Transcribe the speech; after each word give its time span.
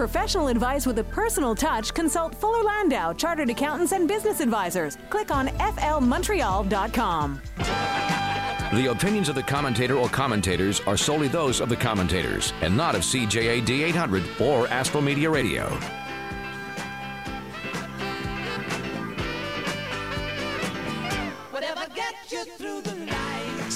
professional 0.00 0.48
advice 0.48 0.86
with 0.86 0.98
a 0.98 1.04
personal 1.04 1.54
touch, 1.54 1.92
consult 1.92 2.34
Fuller 2.34 2.62
Landau, 2.62 3.12
Chartered 3.12 3.50
Accountants 3.50 3.92
and 3.92 4.08
Business 4.08 4.40
Advisors. 4.40 4.96
Click 5.10 5.30
on 5.30 5.48
flmontreal.com. 5.48 7.42
The 8.72 8.86
opinions 8.90 9.28
of 9.28 9.34
the 9.34 9.42
commentator 9.42 9.96
or 9.96 10.08
commentators 10.08 10.80
are 10.86 10.96
solely 10.96 11.28
those 11.28 11.60
of 11.60 11.68
the 11.68 11.76
commentators 11.76 12.54
and 12.62 12.74
not 12.74 12.94
of 12.94 13.02
CJAD 13.02 13.68
800 13.68 14.24
or 14.40 14.66
Astral 14.68 15.02
Media 15.02 15.28
Radio. 15.28 15.68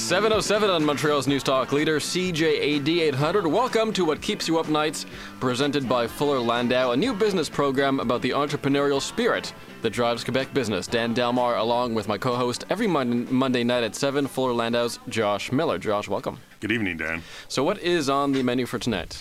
707 0.04 0.68
on 0.68 0.84
Montreal's 0.84 1.26
News 1.26 1.42
Talk 1.42 1.72
leader, 1.72 1.98
CJAD 1.98 3.00
800. 3.00 3.46
Welcome 3.46 3.90
to 3.94 4.04
What 4.04 4.20
Keeps 4.20 4.46
You 4.46 4.58
Up 4.58 4.68
Nights, 4.68 5.06
presented 5.40 5.88
by 5.88 6.06
Fuller 6.06 6.40
Landau, 6.40 6.90
a 6.90 6.96
new 6.96 7.14
business 7.14 7.48
program 7.48 7.98
about 8.00 8.20
the 8.20 8.28
entrepreneurial 8.28 9.00
spirit 9.00 9.54
that 9.80 9.94
drives 9.94 10.22
Quebec 10.22 10.52
business. 10.52 10.86
Dan 10.86 11.14
Delmar, 11.14 11.56
along 11.56 11.94
with 11.94 12.06
my 12.06 12.18
co 12.18 12.36
host, 12.36 12.66
every 12.68 12.86
Monday, 12.86 13.32
Monday 13.32 13.64
night 13.64 13.82
at 13.82 13.94
7, 13.94 14.26
Fuller 14.26 14.52
Landau's 14.52 14.98
Josh 15.08 15.50
Miller. 15.50 15.78
Josh, 15.78 16.06
welcome. 16.06 16.38
Good 16.60 16.72
evening, 16.72 16.98
Dan. 16.98 17.22
So, 17.48 17.64
what 17.64 17.78
is 17.78 18.10
on 18.10 18.32
the 18.32 18.42
menu 18.42 18.66
for 18.66 18.78
tonight? 18.78 19.18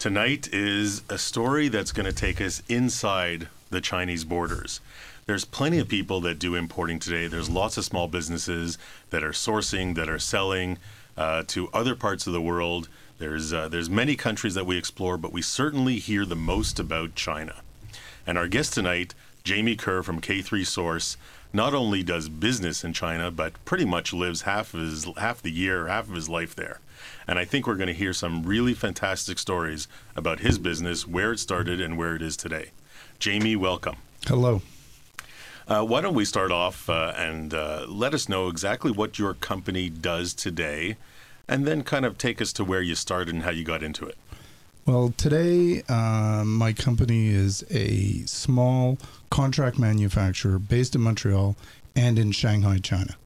Tonight 0.00 0.48
is 0.52 1.04
a 1.08 1.16
story 1.16 1.68
that's 1.68 1.92
going 1.92 2.06
to 2.06 2.12
take 2.12 2.40
us 2.40 2.60
inside 2.68 3.46
the 3.70 3.80
Chinese 3.80 4.24
borders 4.24 4.80
there's 5.26 5.44
plenty 5.44 5.78
of 5.78 5.88
people 5.88 6.20
that 6.22 6.38
do 6.38 6.54
importing 6.54 6.98
today. 6.98 7.26
There's 7.26 7.50
lots 7.50 7.76
of 7.76 7.84
small 7.84 8.08
businesses 8.08 8.78
that 9.10 9.24
are 9.24 9.30
sourcing, 9.30 9.94
that 9.94 10.08
are 10.08 10.18
selling 10.18 10.78
uh, 11.16 11.44
to 11.48 11.68
other 11.72 11.94
parts 11.94 12.26
of 12.26 12.32
the 12.32 12.40
world. 12.40 12.88
There's 13.18 13.52
uh, 13.52 13.68
there's 13.68 13.88
many 13.88 14.16
countries 14.16 14.54
that 14.54 14.66
we 14.66 14.76
explore, 14.76 15.16
but 15.16 15.32
we 15.32 15.42
certainly 15.42 15.98
hear 15.98 16.24
the 16.24 16.36
most 16.36 16.78
about 16.78 17.14
China. 17.14 17.56
And 18.26 18.36
our 18.36 18.48
guest 18.48 18.74
tonight, 18.74 19.14
Jamie 19.44 19.76
Kerr 19.76 20.02
from 20.02 20.20
K3 20.20 20.66
Source, 20.66 21.16
not 21.52 21.74
only 21.74 22.02
does 22.02 22.28
business 22.28 22.82
in 22.82 22.92
China, 22.92 23.30
but 23.30 23.64
pretty 23.64 23.84
much 23.84 24.12
lives 24.12 24.42
half 24.42 24.74
of 24.74 24.80
his 24.80 25.06
half 25.16 25.40
the 25.40 25.52
year, 25.52 25.86
half 25.86 26.08
of 26.08 26.14
his 26.14 26.28
life 26.28 26.54
there. 26.54 26.80
And 27.26 27.38
I 27.38 27.44
think 27.44 27.66
we're 27.66 27.76
going 27.76 27.86
to 27.86 27.94
hear 27.94 28.12
some 28.12 28.42
really 28.42 28.74
fantastic 28.74 29.38
stories 29.38 29.86
about 30.16 30.40
his 30.40 30.58
business, 30.58 31.06
where 31.06 31.32
it 31.32 31.38
started, 31.38 31.80
and 31.80 31.96
where 31.96 32.16
it 32.16 32.22
is 32.22 32.36
today. 32.36 32.70
Jamie, 33.18 33.56
welcome. 33.56 33.96
Hello. 34.26 34.60
Uh, 35.66 35.82
why 35.84 36.00
don't 36.00 36.14
we 36.14 36.24
start 36.24 36.52
off 36.52 36.90
uh, 36.90 37.14
and 37.16 37.54
uh, 37.54 37.86
let 37.88 38.12
us 38.12 38.28
know 38.28 38.48
exactly 38.48 38.90
what 38.90 39.18
your 39.18 39.34
company 39.34 39.88
does 39.88 40.34
today, 40.34 40.96
and 41.48 41.66
then 41.66 41.82
kind 41.82 42.04
of 42.04 42.18
take 42.18 42.42
us 42.42 42.52
to 42.52 42.64
where 42.64 42.82
you 42.82 42.94
started 42.94 43.34
and 43.34 43.44
how 43.44 43.50
you 43.50 43.64
got 43.64 43.82
into 43.82 44.06
it. 44.06 44.16
Well, 44.86 45.14
today 45.16 45.82
uh, 45.88 46.44
my 46.44 46.74
company 46.74 47.28
is 47.28 47.64
a 47.70 48.26
small 48.26 48.98
contract 49.30 49.78
manufacturer 49.78 50.58
based 50.58 50.94
in 50.94 51.00
Montreal 51.00 51.56
and 51.96 52.18
in 52.18 52.32
Shanghai, 52.32 52.78
China. 52.78 53.16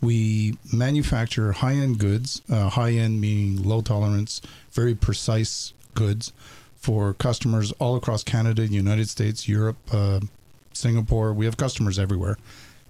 We 0.00 0.58
manufacture 0.72 1.52
high 1.52 1.74
end 1.74 2.00
goods, 2.00 2.42
uh, 2.50 2.70
high 2.70 2.92
end 2.92 3.20
meaning 3.20 3.62
low 3.62 3.80
tolerance, 3.80 4.42
very 4.72 4.96
precise 4.96 5.72
goods 5.94 6.32
for 6.74 7.14
customers 7.14 7.72
all 7.78 7.96
across 7.96 8.24
Canada, 8.24 8.66
United 8.66 9.08
States, 9.08 9.48
Europe, 9.48 9.76
uh, 9.92 10.20
Singapore. 10.76 11.32
We 11.32 11.44
have 11.46 11.56
customers 11.56 11.98
everywhere, 11.98 12.38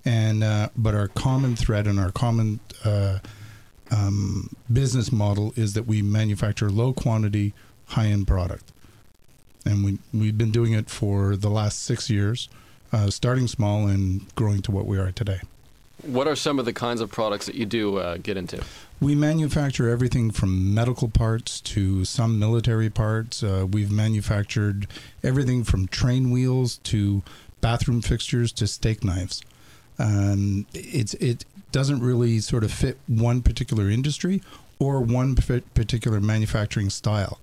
and 0.04 0.42
uh, 0.42 0.68
but 0.76 0.94
our 0.94 1.08
common 1.08 1.56
thread 1.56 1.86
and 1.86 1.98
our 1.98 2.10
common 2.10 2.60
uh, 2.84 3.18
um, 3.90 4.50
business 4.72 5.12
model 5.12 5.52
is 5.56 5.74
that 5.74 5.86
we 5.86 6.02
manufacture 6.02 6.70
low 6.70 6.92
quantity, 6.92 7.54
high 7.86 8.06
end 8.06 8.26
product, 8.26 8.72
and 9.64 9.84
we 9.84 9.98
we've 10.12 10.38
been 10.38 10.50
doing 10.50 10.72
it 10.72 10.90
for 10.90 11.36
the 11.36 11.50
last 11.50 11.82
six 11.82 12.10
years, 12.10 12.48
uh, 12.92 13.10
starting 13.10 13.46
small 13.46 13.86
and 13.86 14.34
growing 14.34 14.62
to 14.62 14.70
what 14.70 14.86
we 14.86 14.98
are 14.98 15.12
today. 15.12 15.40
What 16.02 16.28
are 16.28 16.36
some 16.36 16.58
of 16.58 16.66
the 16.66 16.74
kinds 16.74 17.00
of 17.00 17.10
products 17.10 17.46
that 17.46 17.54
you 17.54 17.64
do 17.64 17.96
uh, 17.96 18.18
get 18.18 18.36
into? 18.36 18.62
We 19.00 19.14
manufacture 19.14 19.88
everything 19.88 20.30
from 20.30 20.74
medical 20.74 21.08
parts 21.08 21.60
to 21.62 22.04
some 22.04 22.38
military 22.38 22.90
parts. 22.90 23.42
Uh, 23.42 23.66
we've 23.70 23.90
manufactured 23.90 24.86
everything 25.22 25.64
from 25.64 25.88
train 25.88 26.30
wheels 26.30 26.78
to 26.84 27.22
bathroom 27.66 28.00
fixtures 28.00 28.52
to 28.52 28.64
steak 28.64 29.02
knives. 29.02 29.42
Um, 29.98 30.66
it's 30.72 31.14
it 31.14 31.44
doesn't 31.72 32.00
really 32.00 32.38
sort 32.38 32.62
of 32.62 32.70
fit 32.70 32.96
one 33.08 33.42
particular 33.42 33.90
industry 33.90 34.40
or 34.78 35.00
one 35.00 35.34
particular 35.34 36.20
manufacturing 36.20 36.90
style. 36.90 37.40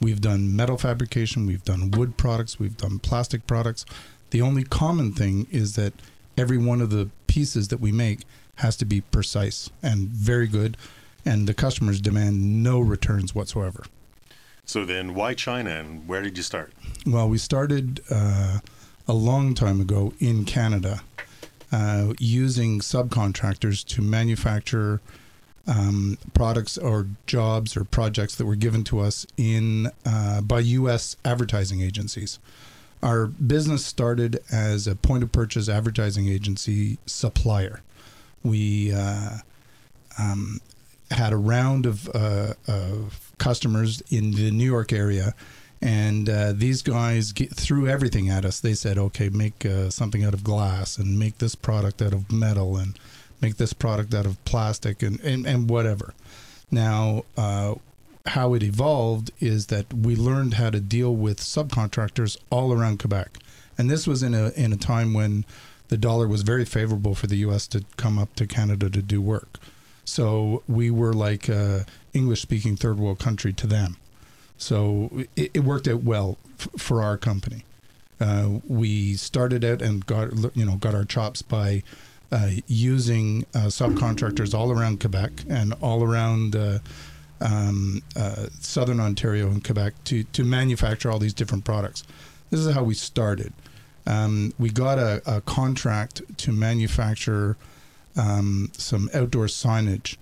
We've 0.00 0.20
done 0.20 0.56
metal 0.56 0.76
fabrication, 0.76 1.46
we've 1.46 1.62
done 1.62 1.92
wood 1.92 2.16
products, 2.16 2.58
we've 2.58 2.76
done 2.76 2.98
plastic 2.98 3.46
products. 3.46 3.86
The 4.30 4.42
only 4.42 4.64
common 4.64 5.12
thing 5.12 5.46
is 5.52 5.76
that 5.76 5.92
every 6.36 6.58
one 6.58 6.80
of 6.80 6.90
the 6.90 7.08
pieces 7.28 7.68
that 7.68 7.78
we 7.78 7.92
make 7.92 8.20
has 8.56 8.74
to 8.78 8.84
be 8.84 9.02
precise 9.02 9.70
and 9.84 10.08
very 10.08 10.48
good, 10.48 10.76
and 11.24 11.46
the 11.46 11.54
customers 11.54 12.00
demand 12.00 12.64
no 12.64 12.80
returns 12.80 13.36
whatsoever. 13.36 13.84
So 14.64 14.84
then, 14.84 15.14
why 15.14 15.34
China, 15.34 15.70
and 15.70 16.08
where 16.08 16.22
did 16.22 16.36
you 16.36 16.42
start? 16.42 16.72
Well, 17.06 17.28
we 17.28 17.38
started. 17.38 18.00
Uh, 18.10 18.58
a 19.10 19.12
long 19.12 19.54
time 19.54 19.80
ago 19.80 20.14
in 20.20 20.44
Canada 20.44 21.02
uh, 21.72 22.12
using 22.20 22.78
subcontractors 22.78 23.84
to 23.84 24.02
manufacture 24.02 25.00
um, 25.66 26.16
products 26.32 26.78
or 26.78 27.08
jobs 27.26 27.76
or 27.76 27.82
projects 27.82 28.36
that 28.36 28.46
were 28.46 28.54
given 28.54 28.84
to 28.84 29.00
us 29.00 29.26
in 29.36 29.90
uh, 30.06 30.40
by 30.42 30.60
U.S. 30.60 31.16
advertising 31.24 31.80
agencies. 31.80 32.38
Our 33.02 33.26
business 33.26 33.84
started 33.84 34.38
as 34.52 34.86
a 34.86 34.94
point 34.94 35.24
of 35.24 35.32
purchase 35.32 35.68
advertising 35.68 36.28
agency 36.28 36.98
supplier. 37.04 37.80
We 38.44 38.92
uh, 38.92 39.38
um, 40.20 40.60
had 41.10 41.32
a 41.32 41.36
round 41.36 41.84
of, 41.84 42.08
uh, 42.14 42.54
of 42.68 43.32
customers 43.38 44.04
in 44.08 44.30
the 44.30 44.52
New 44.52 44.66
York 44.66 44.92
area 44.92 45.34
and 45.82 46.28
uh, 46.28 46.52
these 46.52 46.82
guys 46.82 47.32
get, 47.32 47.54
threw 47.54 47.88
everything 47.88 48.28
at 48.28 48.44
us. 48.44 48.60
They 48.60 48.74
said, 48.74 48.98
okay, 48.98 49.28
make 49.30 49.64
uh, 49.64 49.90
something 49.90 50.24
out 50.24 50.34
of 50.34 50.44
glass 50.44 50.98
and 50.98 51.18
make 51.18 51.38
this 51.38 51.54
product 51.54 52.02
out 52.02 52.12
of 52.12 52.30
metal 52.30 52.76
and 52.76 52.98
make 53.40 53.56
this 53.56 53.72
product 53.72 54.12
out 54.14 54.26
of 54.26 54.42
plastic 54.44 55.02
and, 55.02 55.18
and, 55.20 55.46
and 55.46 55.70
whatever. 55.70 56.12
Now, 56.70 57.24
uh, 57.36 57.76
how 58.26 58.52
it 58.54 58.62
evolved 58.62 59.30
is 59.40 59.66
that 59.66 59.92
we 59.94 60.14
learned 60.14 60.54
how 60.54 60.70
to 60.70 60.80
deal 60.80 61.14
with 61.14 61.40
subcontractors 61.40 62.36
all 62.50 62.72
around 62.72 62.98
Quebec. 62.98 63.38
And 63.78 63.90
this 63.90 64.06
was 64.06 64.22
in 64.22 64.34
a, 64.34 64.50
in 64.50 64.72
a 64.74 64.76
time 64.76 65.14
when 65.14 65.46
the 65.88 65.96
dollar 65.96 66.28
was 66.28 66.42
very 66.42 66.66
favorable 66.66 67.14
for 67.14 67.26
the 67.26 67.36
U.S. 67.38 67.66
to 67.68 67.84
come 67.96 68.18
up 68.18 68.34
to 68.36 68.46
Canada 68.46 68.90
to 68.90 69.02
do 69.02 69.22
work. 69.22 69.58
So 70.04 70.62
we 70.68 70.90
were 70.90 71.12
like 71.14 71.48
a 71.48 71.86
English 72.12 72.42
speaking 72.42 72.76
third 72.76 72.98
world 72.98 73.18
country 73.18 73.52
to 73.54 73.66
them. 73.66 73.96
So 74.60 75.24
it, 75.36 75.50
it 75.54 75.60
worked 75.64 75.88
out 75.88 76.02
well 76.02 76.36
f- 76.58 76.68
for 76.76 77.02
our 77.02 77.16
company. 77.16 77.64
Uh, 78.20 78.60
we 78.68 79.14
started 79.14 79.64
out 79.64 79.80
and 79.80 80.04
got 80.04 80.54
you 80.54 80.64
know 80.64 80.76
got 80.76 80.94
our 80.94 81.04
chops 81.04 81.40
by 81.40 81.82
uh, 82.30 82.50
using 82.66 83.46
uh, 83.54 83.66
subcontractors 83.66 84.54
all 84.54 84.70
around 84.70 85.00
Quebec 85.00 85.32
and 85.48 85.72
all 85.80 86.04
around 86.04 86.54
uh, 86.54 86.78
um, 87.40 88.02
uh, 88.14 88.46
southern 88.60 89.00
Ontario 89.00 89.48
and 89.48 89.64
Quebec 89.64 89.94
to 90.04 90.24
to 90.24 90.44
manufacture 90.44 91.10
all 91.10 91.18
these 91.18 91.34
different 91.34 91.64
products. 91.64 92.04
This 92.50 92.60
is 92.60 92.74
how 92.74 92.82
we 92.82 92.94
started. 92.94 93.54
Um, 94.06 94.52
we 94.58 94.70
got 94.70 94.98
a, 94.98 95.22
a, 95.26 95.40
contract 95.42 96.22
to 96.38 96.52
manufacture 96.52 97.56
um, 98.16 98.70
some 98.76 99.08
outdoor 99.14 99.46
signage 99.46 100.16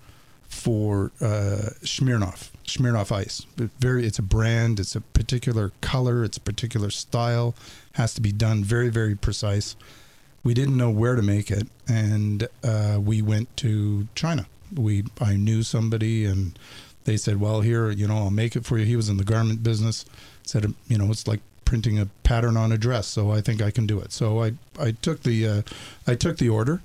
for 0.49 1.13
uh, 1.21 1.71
Smirnoff, 1.83 2.51
Smirnoff 2.69 3.11
Ice. 3.11 3.47
very, 3.79 4.07
it's 4.07 4.19
a 4.19 4.23
brand. 4.23 4.79
It's 4.79 4.95
a 4.95 5.01
particular 5.01 5.73
color. 5.81 6.25
It's 6.25 6.37
a 6.37 6.41
particular 6.41 6.91
style. 6.91 7.55
Has 7.93 8.15
to 8.15 8.21
be 8.21 8.33
done 8.33 8.63
very, 8.63 8.89
very 8.89 9.15
precise. 9.15 9.77
We 10.45 10.55
didn't 10.55 10.77
know 10.77 10.91
where 10.91 11.17
to 11.17 11.23
make 11.23 11.51
it, 11.51 11.67
and 11.89 12.47
uh, 12.63 12.99
we 13.03 13.23
went 13.23 13.55
to 13.59 14.09
China. 14.15 14.47
We 14.75 15.05
I 15.21 15.37
knew 15.37 15.63
somebody, 15.63 16.25
and 16.25 16.59
they 17.05 17.17
said, 17.17 17.41
"Well, 17.41 17.61
here, 17.63 17.91
you 17.91 18.07
know, 18.07 18.19
I'll 18.19 18.31
make 18.31 18.55
it 18.55 18.65
for 18.65 18.79
you." 18.79 18.85
He 18.85 18.97
was 18.97 19.09
in 19.09 19.17
the 19.17 19.25
garment 19.25 19.63
business. 19.63 20.05
Said, 20.45 20.73
you 20.87 20.97
know, 20.97 21.11
it's 21.11 21.27
like 21.27 21.41
printing 21.65 21.99
a 21.99 22.07
pattern 22.23 22.57
on 22.57 22.73
a 22.73 22.79
dress, 22.79 23.07
so 23.07 23.31
I 23.31 23.43
think 23.43 23.61
I 23.61 23.71
can 23.71 23.87
do 23.87 23.99
it. 24.01 24.13
So 24.13 24.43
I 24.43 24.53
I 24.79 24.93
took 24.93 25.23
the 25.23 25.47
uh, 25.47 25.63
I 26.07 26.15
took 26.15 26.39
the 26.39 26.49
order, 26.49 26.81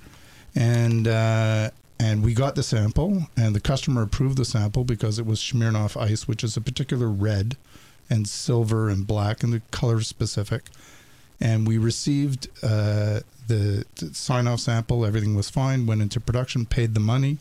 and 0.54 1.06
uh, 1.08 1.70
and 1.98 2.22
we 2.22 2.34
got 2.34 2.54
the 2.54 2.62
sample, 2.62 3.28
and 3.36 3.54
the 3.54 3.60
customer 3.60 4.02
approved 4.02 4.36
the 4.36 4.44
sample 4.44 4.84
because 4.84 5.18
it 5.18 5.26
was 5.26 5.40
Smirnoff 5.40 6.00
Ice, 6.00 6.26
which 6.26 6.42
is 6.42 6.56
a 6.56 6.60
particular 6.60 7.08
red 7.08 7.56
and 8.10 8.28
silver 8.28 8.88
and 8.88 9.06
black, 9.06 9.42
and 9.42 9.52
the 9.52 9.62
color 9.70 10.00
specific. 10.00 10.64
And 11.40 11.66
we 11.66 11.78
received 11.78 12.48
uh, 12.62 13.20
the, 13.48 13.84
the 13.96 14.14
sign 14.14 14.46
off 14.46 14.60
sample. 14.60 15.04
Everything 15.04 15.34
was 15.34 15.50
fine. 15.50 15.86
Went 15.86 16.02
into 16.02 16.20
production, 16.20 16.66
paid 16.66 16.94
the 16.94 17.00
money, 17.00 17.38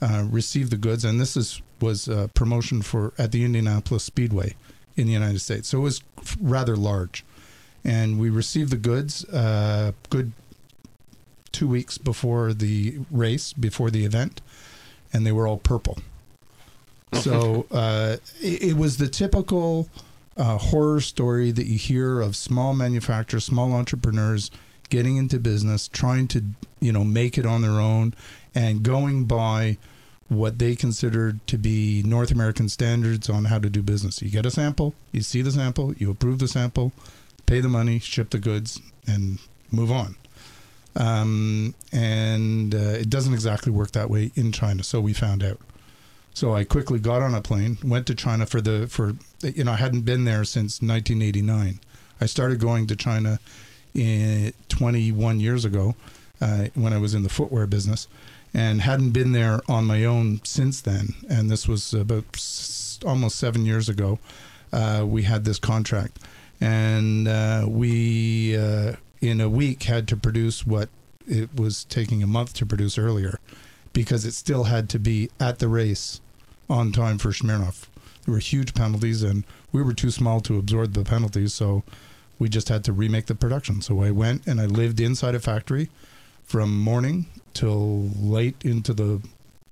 uh, 0.00 0.26
received 0.30 0.70
the 0.70 0.76
goods, 0.76 1.04
and 1.04 1.20
this 1.20 1.36
is 1.36 1.62
was 1.80 2.08
promotion 2.34 2.80
for 2.80 3.12
at 3.18 3.32
the 3.32 3.44
Indianapolis 3.44 4.04
Speedway 4.04 4.54
in 4.96 5.06
the 5.06 5.12
United 5.12 5.40
States. 5.40 5.68
So 5.68 5.78
it 5.78 5.82
was 5.82 6.02
rather 6.40 6.76
large. 6.76 7.24
And 7.84 8.20
we 8.20 8.30
received 8.30 8.70
the 8.70 8.76
goods 8.76 9.24
uh, 9.24 9.92
good 10.08 10.32
two 11.52 11.68
weeks 11.68 11.98
before 11.98 12.52
the 12.52 12.98
race, 13.10 13.52
before 13.52 13.90
the 13.90 14.04
event, 14.04 14.40
and 15.12 15.26
they 15.26 15.32
were 15.32 15.46
all 15.46 15.58
purple. 15.58 15.98
So 17.12 17.66
uh, 17.70 18.16
it, 18.40 18.62
it 18.62 18.76
was 18.76 18.96
the 18.96 19.08
typical 19.08 19.88
uh, 20.36 20.58
horror 20.58 21.00
story 21.00 21.50
that 21.50 21.66
you 21.66 21.78
hear 21.78 22.20
of 22.20 22.36
small 22.36 22.74
manufacturers, 22.74 23.44
small 23.44 23.72
entrepreneurs 23.72 24.50
getting 24.88 25.16
into 25.16 25.38
business, 25.38 25.88
trying 25.88 26.28
to 26.28 26.42
you 26.80 26.92
know 26.92 27.04
make 27.04 27.38
it 27.38 27.46
on 27.46 27.62
their 27.62 27.80
own, 27.80 28.14
and 28.54 28.82
going 28.82 29.24
by 29.24 29.76
what 30.28 30.58
they 30.58 30.74
considered 30.74 31.46
to 31.46 31.58
be 31.58 32.02
North 32.04 32.30
American 32.30 32.68
standards 32.68 33.28
on 33.28 33.46
how 33.46 33.58
to 33.58 33.68
do 33.68 33.82
business. 33.82 34.22
You 34.22 34.30
get 34.30 34.46
a 34.46 34.50
sample, 34.50 34.94
you 35.12 35.20
see 35.20 35.42
the 35.42 35.50
sample, 35.50 35.94
you 35.94 36.10
approve 36.10 36.38
the 36.38 36.48
sample, 36.48 36.92
pay 37.44 37.60
the 37.60 37.68
money, 37.68 37.98
ship 37.98 38.30
the 38.30 38.38
goods, 38.38 38.80
and 39.06 39.38
move 39.70 39.92
on. 39.92 40.16
Um, 40.94 41.74
and 41.92 42.74
uh, 42.74 42.78
it 42.78 43.08
doesn't 43.08 43.32
exactly 43.32 43.72
work 43.72 43.92
that 43.92 44.10
way 44.10 44.30
in 44.34 44.52
China, 44.52 44.82
so 44.82 45.00
we 45.00 45.12
found 45.12 45.42
out. 45.42 45.58
So 46.34 46.54
I 46.54 46.64
quickly 46.64 46.98
got 46.98 47.22
on 47.22 47.34
a 47.34 47.42
plane, 47.42 47.78
went 47.84 48.06
to 48.06 48.14
China 48.14 48.46
for 48.46 48.60
the 48.60 48.86
for 48.88 49.14
you 49.42 49.64
know 49.64 49.72
I 49.72 49.76
hadn't 49.76 50.02
been 50.02 50.24
there 50.24 50.44
since 50.44 50.80
1989. 50.80 51.80
I 52.20 52.26
started 52.26 52.60
going 52.60 52.86
to 52.86 52.96
China 52.96 53.38
in 53.94 54.52
21 54.68 55.40
years 55.40 55.64
ago 55.64 55.94
uh, 56.40 56.66
when 56.74 56.92
I 56.92 56.98
was 56.98 57.14
in 57.14 57.22
the 57.22 57.28
footwear 57.28 57.66
business, 57.66 58.08
and 58.54 58.80
hadn't 58.80 59.10
been 59.10 59.32
there 59.32 59.60
on 59.68 59.84
my 59.84 60.04
own 60.04 60.40
since 60.44 60.80
then. 60.80 61.14
And 61.28 61.50
this 61.50 61.68
was 61.68 61.92
about 61.92 62.24
almost 63.04 63.36
seven 63.36 63.66
years 63.66 63.88
ago. 63.88 64.18
Uh, 64.72 65.04
we 65.06 65.24
had 65.24 65.44
this 65.44 65.58
contract, 65.58 66.18
and 66.60 67.28
uh, 67.28 67.66
we 67.68 68.56
uh, 68.56 68.94
in 69.22 69.40
a 69.40 69.48
week 69.48 69.84
had 69.84 70.06
to 70.08 70.16
produce 70.16 70.66
what 70.66 70.90
it 71.26 71.54
was 71.54 71.84
taking 71.84 72.22
a 72.22 72.26
month 72.26 72.52
to 72.54 72.66
produce 72.66 72.98
earlier, 72.98 73.38
because 73.92 74.26
it 74.26 74.32
still 74.32 74.64
had 74.64 74.90
to 74.90 74.98
be 74.98 75.30
at 75.40 75.60
the 75.60 75.68
race 75.68 76.20
on 76.68 76.92
time 76.92 77.16
for 77.16 77.30
Smirnoff. 77.30 77.86
There 78.24 78.34
were 78.34 78.40
huge 78.40 78.74
penalties, 78.74 79.22
and 79.22 79.44
we 79.70 79.82
were 79.82 79.94
too 79.94 80.10
small 80.10 80.40
to 80.40 80.58
absorb 80.58 80.92
the 80.92 81.04
penalties, 81.04 81.54
so 81.54 81.84
we 82.38 82.48
just 82.48 82.68
had 82.68 82.84
to 82.84 82.92
remake 82.92 83.26
the 83.26 83.34
production. 83.36 83.80
So 83.80 84.02
I 84.02 84.10
went 84.10 84.46
and 84.46 84.60
I 84.60 84.66
lived 84.66 85.00
inside 85.00 85.36
a 85.36 85.40
factory 85.40 85.88
from 86.42 86.76
morning 86.76 87.26
till 87.54 88.10
late 88.18 88.56
into 88.64 88.92
the 88.92 89.22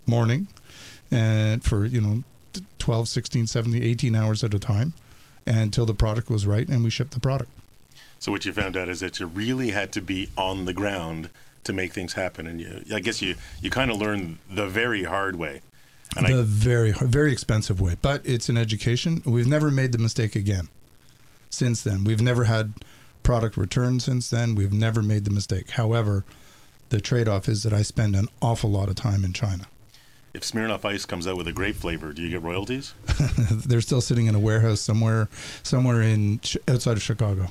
morning 0.06 0.46
and 1.11 1.62
for 1.64 1.85
you 1.85 2.00
know 2.00 2.23
12 2.79 3.08
16 3.08 3.46
17 3.46 3.82
18 3.82 4.14
hours 4.14 4.43
at 4.44 4.55
a 4.55 4.58
time 4.58 4.93
until 5.46 5.87
the 5.87 5.94
product 5.94 6.31
was 6.31 6.46
right 6.46 6.69
and 6.69 6.82
we 6.82 6.91
shipped 6.91 7.12
the 7.12 7.20
product 7.20 7.50
So 8.20 8.31
what 8.31 8.44
you 8.44 8.52
found 8.52 8.76
out 8.76 8.88
is 8.88 9.00
that 9.00 9.19
you 9.19 9.26
really 9.26 9.70
had 9.70 9.93
to 9.93 10.00
be 10.00 10.28
on 10.37 10.67
the 10.67 10.75
ground 10.75 11.31
to 11.64 11.72
make 11.72 11.93
things 11.93 12.12
happen, 12.12 12.46
and 12.46 12.61
you, 12.61 12.84
I 12.94 13.00
guess 13.00 13.20
you 13.20 13.34
you 13.61 13.70
kind 13.70 13.90
of 13.90 13.96
learned 13.96 14.38
the 14.49 14.67
very 14.67 15.05
hard 15.05 15.37
way. 15.37 15.62
And 16.17 16.26
the 16.26 16.40
I, 16.40 16.44
very 16.44 16.93
very 16.93 17.32
expensive 17.32 17.81
way. 17.81 17.96
But 18.00 18.22
it's 18.25 18.49
an 18.49 18.56
education. 18.56 19.22
We've 19.25 19.46
never 19.46 19.70
made 19.70 19.93
the 19.93 19.99
mistake 19.99 20.37
again 20.37 20.69
since 21.49 21.82
then. 21.82 22.05
We've 22.05 22.20
never 22.20 22.44
had 22.44 22.75
product 23.22 23.56
returned 23.56 24.02
since 24.02 24.31
then. 24.31 24.55
We've 24.55 24.72
never 24.72 25.02
made 25.02 25.25
the 25.25 25.31
mistake. 25.31 25.70
However 25.70 26.25
the 26.90 27.00
trade-off 27.00 27.49
is 27.49 27.62
that 27.62 27.72
i 27.72 27.82
spend 27.82 28.17
an 28.17 28.26
awful 28.43 28.69
lot 28.69 28.88
of 28.88 28.96
time 28.96 29.25
in 29.25 29.32
china. 29.32 29.64
If 30.34 30.43
Smirnoff 30.43 30.84
Ice 30.84 31.06
comes 31.06 31.26
out 31.26 31.37
with 31.37 31.49
a 31.49 31.52
grape 31.52 31.75
flavor, 31.75 32.12
do 32.12 32.22
you 32.22 32.31
get 32.31 32.43
royalties? 32.43 32.94
they're 33.67 33.81
still 33.81 34.00
sitting 34.00 34.26
in 34.26 34.34
a 34.34 34.38
warehouse 34.38 34.81
somewhere 34.81 35.28
somewhere 35.62 36.02
in 36.02 36.40
outside 36.69 36.96
of 36.96 37.02
chicago 37.02 37.50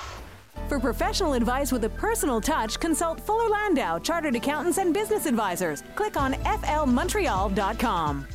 For 0.67 0.79
professional 0.79 1.33
advice 1.33 1.71
with 1.71 1.83
a 1.85 1.89
personal 1.89 2.41
touch, 2.41 2.79
consult 2.79 3.19
Fuller 3.21 3.49
Landau, 3.49 3.99
Chartered 3.99 4.35
Accountants 4.35 4.77
and 4.77 4.93
Business 4.93 5.25
Advisors. 5.25 5.83
Click 5.95 6.17
on 6.17 6.33
flmontreal.com. 6.33 8.27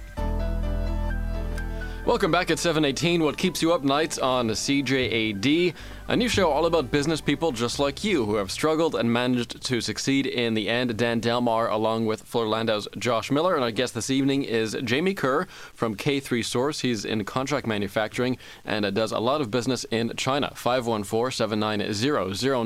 Welcome 2.07 2.31
back 2.31 2.53
at 2.53 2.61
718. 2.61 3.25
What 3.25 3.37
keeps 3.37 3.61
you 3.61 3.73
up 3.73 3.83
nights 3.83 4.17
on 4.17 4.49
CJAD? 4.49 5.75
A 6.07 6.17
new 6.17 6.29
show 6.29 6.49
all 6.53 6.67
about 6.67 6.93
business 6.93 7.21
people 7.21 7.51
just 7.51 7.81
like 7.81 8.05
you 8.05 8.25
who 8.25 8.37
have 8.37 8.53
struggled 8.53 8.95
and 8.95 9.13
managed 9.13 9.61
to 9.65 9.81
succeed 9.81 10.25
in 10.25 10.55
the 10.55 10.69
end. 10.69 10.97
Dan 10.97 11.19
Delmar, 11.19 11.69
along 11.69 12.07
with 12.07 12.23
Fuller 12.23 12.47
Landau's 12.47 12.87
Josh 12.97 13.33
Miller. 13.33 13.57
And 13.57 13.65
our 13.65 13.73
guest 13.73 13.93
this 13.93 14.09
evening 14.09 14.45
is 14.45 14.77
Jamie 14.85 15.15
Kerr 15.15 15.49
from 15.75 15.97
K3 15.97 16.45
Source. 16.45 16.79
He's 16.79 17.05
in 17.05 17.25
contract 17.25 17.67
manufacturing 17.67 18.39
and 18.65 18.85
uh, 18.85 18.93
does 18.93 19.11
a 19.11 19.19
lot 19.19 19.41
of 19.41 19.51
business 19.51 19.83
in 19.91 20.13
China. 20.17 20.53
514 20.55 21.33
790 21.33 21.93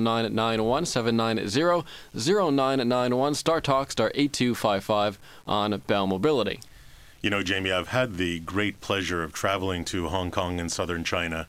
0991 0.05 0.85
790 0.85 1.87
0991. 2.15 3.35
Star 3.35 3.63
Talk, 3.63 3.91
star 3.91 4.13
8255 4.15 5.19
on 5.47 5.79
Bell 5.87 6.07
Mobility. 6.07 6.61
You 7.23 7.29
know, 7.29 7.43
Jamie, 7.43 7.71
I've 7.71 7.89
had 7.89 8.17
the 8.17 8.41
great 8.41 8.81
pleasure 8.81 9.23
of 9.23 9.33
traveling 9.33 9.85
to 9.87 10.09
Hong 10.09 10.31
Kong 10.31 10.59
and 10.59 10.73
southern 10.73 11.05
China, 11.05 11.49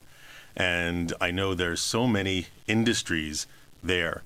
and 0.55 1.13
I 1.21 1.31
know 1.31 1.53
there's 1.53 1.79
so 1.79 2.07
many 2.07 2.47
industries 2.67 3.47
there, 3.81 4.23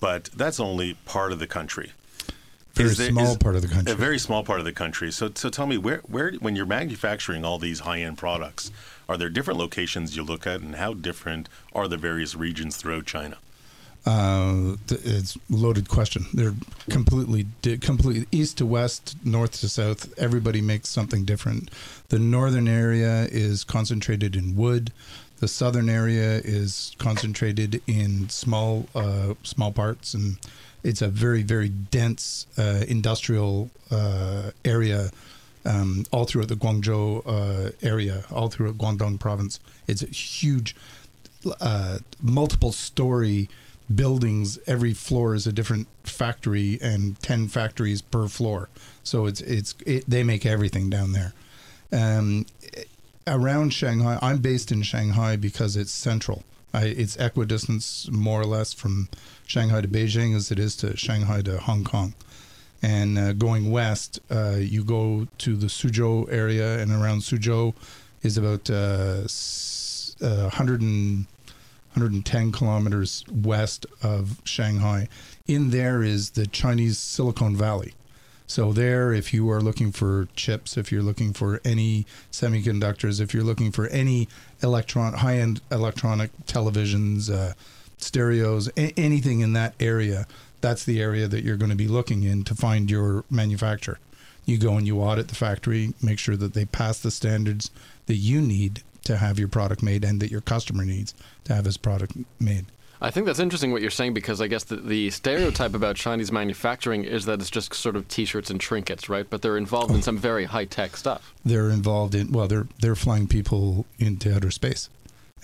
but 0.00 0.24
that's 0.36 0.58
only 0.58 0.94
part 1.04 1.30
of 1.30 1.38
the 1.38 1.46
country. 1.46 1.92
very 2.74 2.90
there- 2.90 3.10
small 3.10 3.36
part 3.36 3.54
of 3.54 3.62
the 3.62 3.68
country 3.68 3.92
A 3.92 3.96
very 3.96 4.18
small 4.18 4.42
part 4.42 4.58
of 4.58 4.64
the 4.64 4.72
country. 4.72 5.12
So, 5.12 5.30
so 5.34 5.48
tell 5.50 5.66
me, 5.66 5.78
where, 5.78 5.98
where, 6.08 6.32
when 6.32 6.56
you're 6.56 6.66
manufacturing 6.66 7.44
all 7.44 7.58
these 7.58 7.80
high-end 7.80 8.18
products, 8.18 8.72
are 9.08 9.16
there 9.16 9.30
different 9.30 9.58
locations 9.58 10.16
you 10.16 10.24
look 10.24 10.46
at, 10.48 10.60
and 10.60 10.76
how 10.76 10.94
different 10.94 11.48
are 11.74 11.86
the 11.86 11.96
various 11.96 12.34
regions 12.34 12.76
throughout 12.76 13.06
China? 13.06 13.38
Uh, 14.06 14.76
it's 14.88 15.36
loaded 15.50 15.88
question. 15.88 16.24
They're 16.32 16.54
completely, 16.88 17.46
completely 17.80 18.26
east 18.32 18.58
to 18.58 18.66
west, 18.66 19.16
north 19.24 19.60
to 19.60 19.68
south. 19.68 20.18
Everybody 20.18 20.62
makes 20.62 20.88
something 20.88 21.24
different. 21.24 21.70
The 22.08 22.18
northern 22.18 22.68
area 22.68 23.28
is 23.30 23.64
concentrated 23.64 24.34
in 24.34 24.56
wood. 24.56 24.92
The 25.40 25.48
southern 25.48 25.88
area 25.88 26.40
is 26.42 26.96
concentrated 26.98 27.80
in 27.86 28.28
small, 28.28 28.88
uh, 28.94 29.34
small 29.42 29.72
parts, 29.72 30.14
and 30.14 30.38
it's 30.82 31.02
a 31.02 31.08
very, 31.08 31.42
very 31.42 31.68
dense 31.68 32.46
uh, 32.56 32.84
industrial 32.88 33.70
uh, 33.90 34.50
area. 34.64 35.10
Um, 35.64 36.06
all 36.12 36.24
throughout 36.24 36.48
the 36.48 36.54
Guangzhou 36.54 37.22
uh, 37.26 37.70
area, 37.82 38.24
all 38.32 38.48
throughout 38.48 38.78
Guangdong 38.78 39.20
province, 39.20 39.60
it's 39.86 40.02
a 40.02 40.06
huge 40.06 40.74
uh, 41.60 41.98
multiple 42.22 42.72
story 42.72 43.48
buildings. 43.94 44.58
Every 44.66 44.94
floor 44.94 45.34
is 45.34 45.46
a 45.46 45.52
different 45.52 45.88
factory, 46.04 46.78
and 46.82 47.20
ten 47.22 47.48
factories 47.48 48.02
per 48.02 48.28
floor. 48.28 48.68
So 49.02 49.26
it's 49.26 49.40
it's 49.40 49.74
it, 49.86 50.04
they 50.08 50.22
make 50.22 50.44
everything 50.46 50.90
down 50.90 51.12
there. 51.12 51.32
Um, 51.92 52.46
around 53.26 53.72
Shanghai, 53.72 54.18
I'm 54.20 54.38
based 54.38 54.70
in 54.72 54.82
Shanghai 54.82 55.36
because 55.36 55.76
it's 55.76 55.90
central. 55.92 56.44
I, 56.74 56.84
it's 56.84 57.16
equidistance 57.16 58.08
more 58.10 58.40
or 58.42 58.44
less 58.46 58.72
from 58.74 59.08
Shanghai 59.46 59.80
to 59.80 59.88
Beijing 59.88 60.36
as 60.36 60.50
it 60.50 60.58
is 60.58 60.76
to 60.76 60.96
Shanghai 60.96 61.40
to 61.42 61.58
Hong 61.58 61.84
Kong. 61.84 62.14
And 62.82 63.18
uh, 63.18 63.32
going 63.32 63.70
west, 63.70 64.20
uh, 64.30 64.56
you 64.60 64.84
go 64.84 65.26
to 65.38 65.56
the 65.56 65.66
Suzhou 65.66 66.30
area, 66.30 66.78
and 66.78 66.92
around 66.92 67.20
Suzhou 67.22 67.74
is 68.22 68.36
about 68.38 68.68
uh, 68.70 69.22
s- 69.24 70.14
uh, 70.22 70.42
100 70.52 70.80
and 70.82 71.26
110 71.98 72.52
kilometers 72.52 73.24
west 73.28 73.84
of 74.04 74.40
Shanghai. 74.44 75.08
In 75.48 75.70
there 75.70 76.00
is 76.00 76.30
the 76.30 76.46
Chinese 76.46 76.96
Silicon 76.96 77.56
Valley. 77.56 77.94
So 78.46 78.72
there, 78.72 79.12
if 79.12 79.34
you 79.34 79.50
are 79.50 79.60
looking 79.60 79.90
for 79.90 80.28
chips, 80.36 80.76
if 80.76 80.92
you're 80.92 81.02
looking 81.02 81.32
for 81.32 81.60
any 81.64 82.06
semiconductors, 82.30 83.20
if 83.20 83.34
you're 83.34 83.42
looking 83.42 83.72
for 83.72 83.88
any 83.88 84.28
electron 84.62 85.14
high-end 85.14 85.60
electronic 85.72 86.30
televisions, 86.46 87.30
uh, 87.30 87.54
stereos, 87.98 88.68
a- 88.76 88.96
anything 88.96 89.40
in 89.40 89.52
that 89.54 89.74
area, 89.80 90.24
that's 90.60 90.84
the 90.84 91.02
area 91.02 91.26
that 91.26 91.42
you're 91.42 91.56
going 91.56 91.70
to 91.70 91.76
be 91.76 91.88
looking 91.88 92.22
in 92.22 92.44
to 92.44 92.54
find 92.54 92.88
your 92.88 93.24
manufacturer. 93.28 93.98
You 94.46 94.56
go 94.56 94.76
and 94.76 94.86
you 94.86 95.00
audit 95.00 95.28
the 95.28 95.34
factory, 95.34 95.94
make 96.00 96.20
sure 96.20 96.36
that 96.36 96.54
they 96.54 96.64
pass 96.64 97.00
the 97.00 97.10
standards 97.10 97.70
that 98.06 98.14
you 98.14 98.40
need 98.40 98.82
to 99.04 99.16
have 99.16 99.38
your 99.38 99.48
product 99.48 99.82
made 99.82 100.04
and 100.04 100.20
that 100.20 100.30
your 100.30 100.40
customer 100.40 100.84
needs 100.84 101.14
to 101.44 101.54
have 101.54 101.64
his 101.64 101.76
product 101.76 102.12
made. 102.40 102.66
I 103.00 103.10
think 103.10 103.26
that's 103.26 103.38
interesting 103.38 103.70
what 103.70 103.80
you're 103.80 103.92
saying 103.92 104.14
because 104.14 104.40
I 104.40 104.48
guess 104.48 104.64
the, 104.64 104.76
the 104.76 105.10
stereotype 105.10 105.74
about 105.74 105.94
Chinese 105.94 106.32
manufacturing 106.32 107.04
is 107.04 107.26
that 107.26 107.40
it's 107.40 107.50
just 107.50 107.72
sort 107.72 107.94
of 107.94 108.08
t-shirts 108.08 108.50
and 108.50 108.60
trinkets, 108.60 109.08
right? 109.08 109.28
But 109.28 109.40
they're 109.40 109.56
involved 109.56 109.94
in 109.94 110.02
some 110.02 110.18
very 110.18 110.46
high-tech 110.46 110.96
stuff. 110.96 111.32
They're 111.44 111.70
involved 111.70 112.16
in 112.16 112.32
well, 112.32 112.48
they're 112.48 112.66
they're 112.80 112.96
flying 112.96 113.28
people 113.28 113.86
into 114.00 114.34
outer 114.34 114.50
space, 114.50 114.88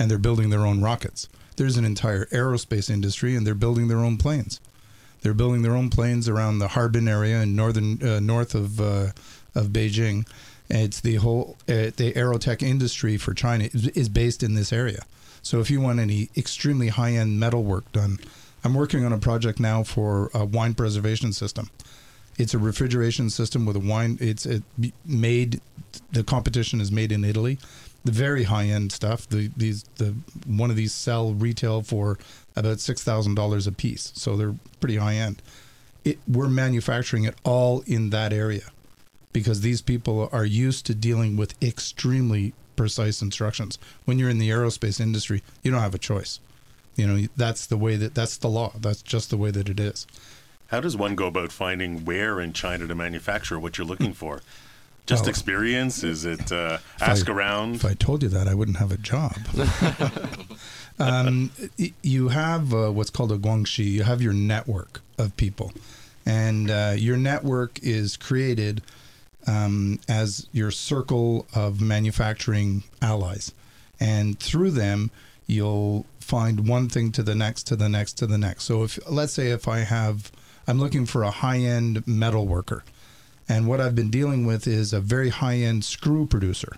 and 0.01 0.11
they're 0.11 0.19
building 0.19 0.51
their 0.51 0.67
own 0.67 0.81
rockets. 0.81 1.29
There's 1.57 1.77
an 1.77 1.85
entire 1.85 2.25
aerospace 2.27 2.91
industry, 2.91 3.37
and 3.37 3.47
they're 3.47 3.55
building 3.55 3.87
their 3.87 3.99
own 3.99 4.17
planes. 4.17 4.61
They're 5.23 5.33
building 5.33 5.63
their 5.63 5.77
own 5.77 5.91
planes 5.91 6.29
around 6.29 6.59
the 6.59 6.69
Harbin 6.69 7.07
area 7.07 7.41
in 7.41 7.55
northern 7.55 8.03
uh, 8.03 8.19
north 8.19 8.57
of 8.57 8.81
uh, 8.81 9.13
of 9.55 9.69
Beijing. 9.69 10.27
It's 10.69 11.01
the 11.01 11.17
whole 11.17 11.57
uh, 11.69 11.93
the 11.97 12.13
aerotech 12.15 12.63
industry 12.63 13.17
for 13.17 13.35
China 13.35 13.65
is, 13.65 13.89
is 13.89 14.09
based 14.09 14.43
in 14.43 14.55
this 14.55 14.73
area. 14.73 15.03
So 15.43 15.61
if 15.61 15.71
you 15.71 15.81
want 15.81 16.01
any 16.01 16.31
extremely 16.37 16.89
high 16.89 17.13
end 17.13 17.39
metal 17.39 17.63
work 17.63 17.91
done, 17.93 18.19
I'm 18.65 18.75
working 18.75 19.05
on 19.05 19.13
a 19.13 19.19
project 19.19 19.61
now 19.61 19.83
for 19.83 20.31
a 20.33 20.45
wine 20.45 20.75
preservation 20.75 21.33
system. 21.33 21.71
It's 22.39 22.55
a 22.55 22.59
refrigeration 22.59 23.31
system 23.31 23.67
with 23.67 23.77
a 23.77 23.81
wine. 23.81 24.19
It's 24.21 24.47
it 24.47 24.63
made. 25.05 25.61
The 26.13 26.25
competition 26.25 26.81
is 26.81 26.91
made 26.91 27.13
in 27.13 27.25
Italy. 27.25 27.59
The 28.05 28.13
very 28.13 28.45
high 28.45 28.67
end 28.67 28.91
stuff. 28.91 29.29
The 29.29 29.51
these 29.57 29.85
the 29.97 30.15
one 30.47 30.71
of 30.71 30.77
these 30.77 30.93
sell 30.93 31.35
retail 31.35 31.83
for 31.83 32.19
about 32.57 32.81
six 32.81 33.05
thousand 33.05 33.35
dollars 33.35 33.67
a 33.67 33.73
piece. 33.73 34.13
So 34.17 34.37
they're 34.37 34.55
pretty 34.81 34.97
high 34.97 35.17
end. 35.17 35.43
It 36.05 36.19
we're 36.27 36.49
manufacturing 36.49 37.25
it 37.25 37.35
all 37.45 37.83
in 37.87 38.11
that 38.11 38.33
area 38.33 38.65
because 39.35 39.61
these 39.61 39.83
people 39.83 40.31
are 40.33 40.47
used 40.47 40.87
to 40.87 40.95
dealing 40.95 41.37
with 41.37 41.63
extremely 41.63 42.55
precise 42.77 43.21
instructions. 43.21 43.79
When 44.07 44.19
you're 44.19 44.31
in 44.31 44.39
the 44.39 44.49
aerospace 44.49 44.99
industry, 45.01 45.43
you 45.63 45.71
don't 45.71 45.81
have 45.83 45.95
a 45.95 45.99
choice. 45.99 46.41
You 46.97 47.07
know, 47.07 47.29
that's 47.37 47.67
the 47.67 47.77
way 47.77 47.97
that 47.97 48.15
that's 48.15 48.39
the 48.39 48.49
law. 48.49 48.73
That's 48.81 49.03
just 49.03 49.29
the 49.29 49.37
way 49.37 49.51
that 49.51 49.69
it 49.69 49.79
is. 49.81 50.07
How 50.69 50.81
does 50.81 50.97
one 50.97 51.15
go 51.17 51.27
about 51.27 51.53
finding 51.53 52.05
where 52.07 52.41
in 52.41 52.53
China 52.53 52.87
to 52.87 52.95
manufacture 52.95 53.59
what 53.59 53.77
you're 53.77 53.87
looking 53.87 54.15
for? 54.15 54.41
Just 55.07 55.25
Well, 55.25 55.31
experience? 55.31 56.03
Is 56.05 56.25
it 56.25 56.51
uh, 56.51 56.79
ask 57.01 57.29
I- 57.29 57.33
around? 57.33 57.75
If 57.75 57.85
I 57.85 57.95
told 57.95 58.23
you 58.23 58.29
that, 58.31 58.49
I 58.49 58.55
wouldn't 58.55 58.79
have 58.79 58.93
a 58.93 58.97
job. 58.97 59.37
um, 60.99 61.51
you 62.03 62.29
have 62.29 62.73
uh, 62.73 62.91
what's 62.91 63.11
called 63.11 63.33
a 63.33 63.37
guanxi. 63.39 63.85
You 63.85 64.05
have 64.05 64.23
your 64.23 64.33
network 64.33 65.03
of 65.19 65.37
people, 65.37 65.73
and 66.25 66.71
uh, 66.71 66.95
your 66.97 67.17
network 67.17 67.81
is 67.83 68.17
created 68.17 68.81
um, 69.47 70.01
as 70.09 70.49
your 70.53 70.71
circle 70.71 71.47
of 71.55 71.81
manufacturing 71.81 72.83
allies, 73.03 73.53
and 74.01 74.39
through 74.39 74.71
them 74.71 75.11
you'll 75.47 76.07
find 76.21 76.67
one 76.67 76.89
thing 76.89 77.13
to 77.13 77.23
the 77.23 77.35
next, 77.35 77.65
to 77.65 77.77
the 77.77 77.89
next, 77.89 78.15
to 78.15 78.27
the 78.27 78.39
next. 78.39 78.65
So 78.65 78.83
if 78.83 78.99
let's 79.11 79.33
say 79.33 79.49
if 79.51 79.69
I 79.69 79.81
have, 79.81 80.33
I'm 80.67 80.81
looking 80.81 81.05
for 81.07 81.23
a 81.23 81.31
high-end 81.31 82.07
metal 82.07 82.47
worker. 82.47 82.83
And 83.47 83.69
what 83.69 83.81
I've 83.81 83.95
been 83.95 84.11
dealing 84.11 84.47
with 84.47 84.67
is 84.67 84.95
a 84.95 85.01
very 85.01 85.29
high 85.29 85.57
end 85.57 85.85
screw 85.85 86.27
producer. 86.27 86.77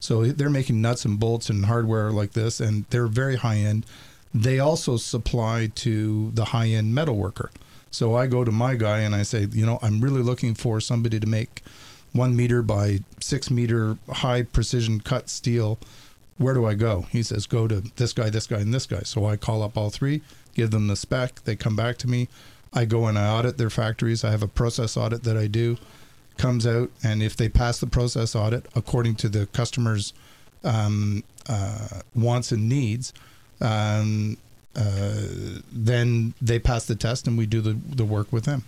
So 0.00 0.24
they're 0.24 0.48
making 0.48 0.80
nuts 0.80 1.04
and 1.04 1.20
bolts 1.20 1.50
and 1.50 1.66
hardware 1.66 2.10
like 2.10 2.32
this, 2.32 2.60
and 2.60 2.86
they're 2.90 3.06
very 3.06 3.36
high 3.36 3.56
end. 3.56 3.84
They 4.32 4.58
also 4.58 4.96
supply 4.96 5.70
to 5.76 6.30
the 6.32 6.46
high 6.46 6.68
end 6.68 6.94
metal 6.94 7.16
worker. 7.16 7.50
So 7.90 8.14
I 8.14 8.26
go 8.26 8.44
to 8.44 8.52
my 8.52 8.74
guy 8.74 9.00
and 9.00 9.14
I 9.14 9.22
say, 9.22 9.46
you 9.50 9.64
know, 9.64 9.78
I'm 9.82 10.00
really 10.00 10.22
looking 10.22 10.54
for 10.54 10.80
somebody 10.80 11.18
to 11.20 11.26
make 11.26 11.62
one 12.16 12.36
meter 12.36 12.62
by 12.62 13.00
six 13.20 13.50
meter 13.50 13.98
high 14.10 14.42
precision 14.42 15.00
cut 15.00 15.28
steel. 15.28 15.78
Where 16.38 16.54
do 16.54 16.66
I 16.66 16.74
go? 16.74 17.06
He 17.10 17.22
says, 17.22 17.46
go 17.46 17.66
to 17.66 17.82
this 17.96 18.12
guy, 18.12 18.28
this 18.30 18.46
guy, 18.46 18.58
and 18.58 18.74
this 18.74 18.86
guy. 18.86 19.00
So 19.00 19.24
I 19.24 19.36
call 19.36 19.62
up 19.62 19.76
all 19.76 19.90
three, 19.90 20.20
give 20.54 20.70
them 20.70 20.86
the 20.88 20.96
spec. 20.96 21.44
They 21.44 21.56
come 21.56 21.76
back 21.76 21.96
to 21.98 22.08
me. 22.08 22.28
I 22.74 22.84
go 22.84 23.06
and 23.06 23.18
I 23.18 23.28
audit 23.28 23.56
their 23.56 23.70
factories. 23.70 24.22
I 24.22 24.30
have 24.30 24.42
a 24.42 24.48
process 24.48 24.96
audit 24.96 25.22
that 25.22 25.36
I 25.36 25.46
do 25.46 25.78
comes 26.36 26.66
out, 26.66 26.90
and 27.02 27.22
if 27.22 27.36
they 27.36 27.48
pass 27.48 27.78
the 27.78 27.86
process 27.86 28.34
audit 28.34 28.66
according 28.74 29.14
to 29.16 29.28
the 29.28 29.46
customer's 29.46 30.12
um, 30.64 31.24
uh, 31.48 32.02
wants 32.14 32.52
and 32.52 32.68
needs, 32.68 33.14
um, 33.62 34.36
uh, 34.74 35.22
then 35.72 36.34
they 36.42 36.58
pass 36.58 36.84
the 36.84 36.94
test, 36.94 37.26
and 37.26 37.38
we 37.38 37.46
do 37.46 37.62
the, 37.62 37.72
the 37.72 38.04
work 38.04 38.30
with 38.32 38.44
them. 38.44 38.64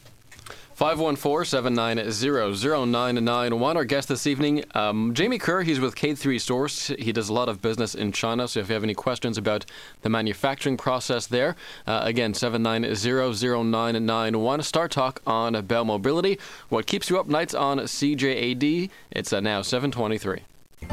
514-790-0991. 0.79 3.75
Our 3.75 3.85
guest 3.85 4.09
this 4.09 4.29
evening, 4.29 4.63
um, 4.75 5.13
Jamie 5.13 5.39
Kerr. 5.39 5.63
He's 5.63 5.81
with 5.81 5.97
K3 5.97 6.41
Source. 6.41 6.93
He 6.99 7.11
does 7.11 7.29
a 7.29 7.33
lot 7.33 7.49
of 7.49 7.61
business 7.61 7.97
in 7.97 8.13
China. 8.13 8.47
So 8.47 8.61
if 8.61 8.69
you 8.69 8.75
have 8.75 8.85
any 8.85 8.95
questions 8.95 9.37
about 9.37 9.65
the 10.03 10.09
manufacturing 10.09 10.77
process 10.77 11.27
there, 11.27 11.57
uh, 11.89 12.03
again, 12.05 12.33
790-0991. 12.33 14.63
Star 14.63 14.87
Talk 14.87 15.21
on 15.27 15.61
Bell 15.67 15.85
Mobility. 15.85 16.39
What 16.69 16.87
keeps 16.87 17.11
you 17.11 17.19
up 17.19 17.27
nights 17.27 17.55
on 17.55 17.79
CJAD? 17.79 18.89
It's 19.11 19.33
uh, 19.33 19.41
now 19.41 19.63
723. 19.63 20.43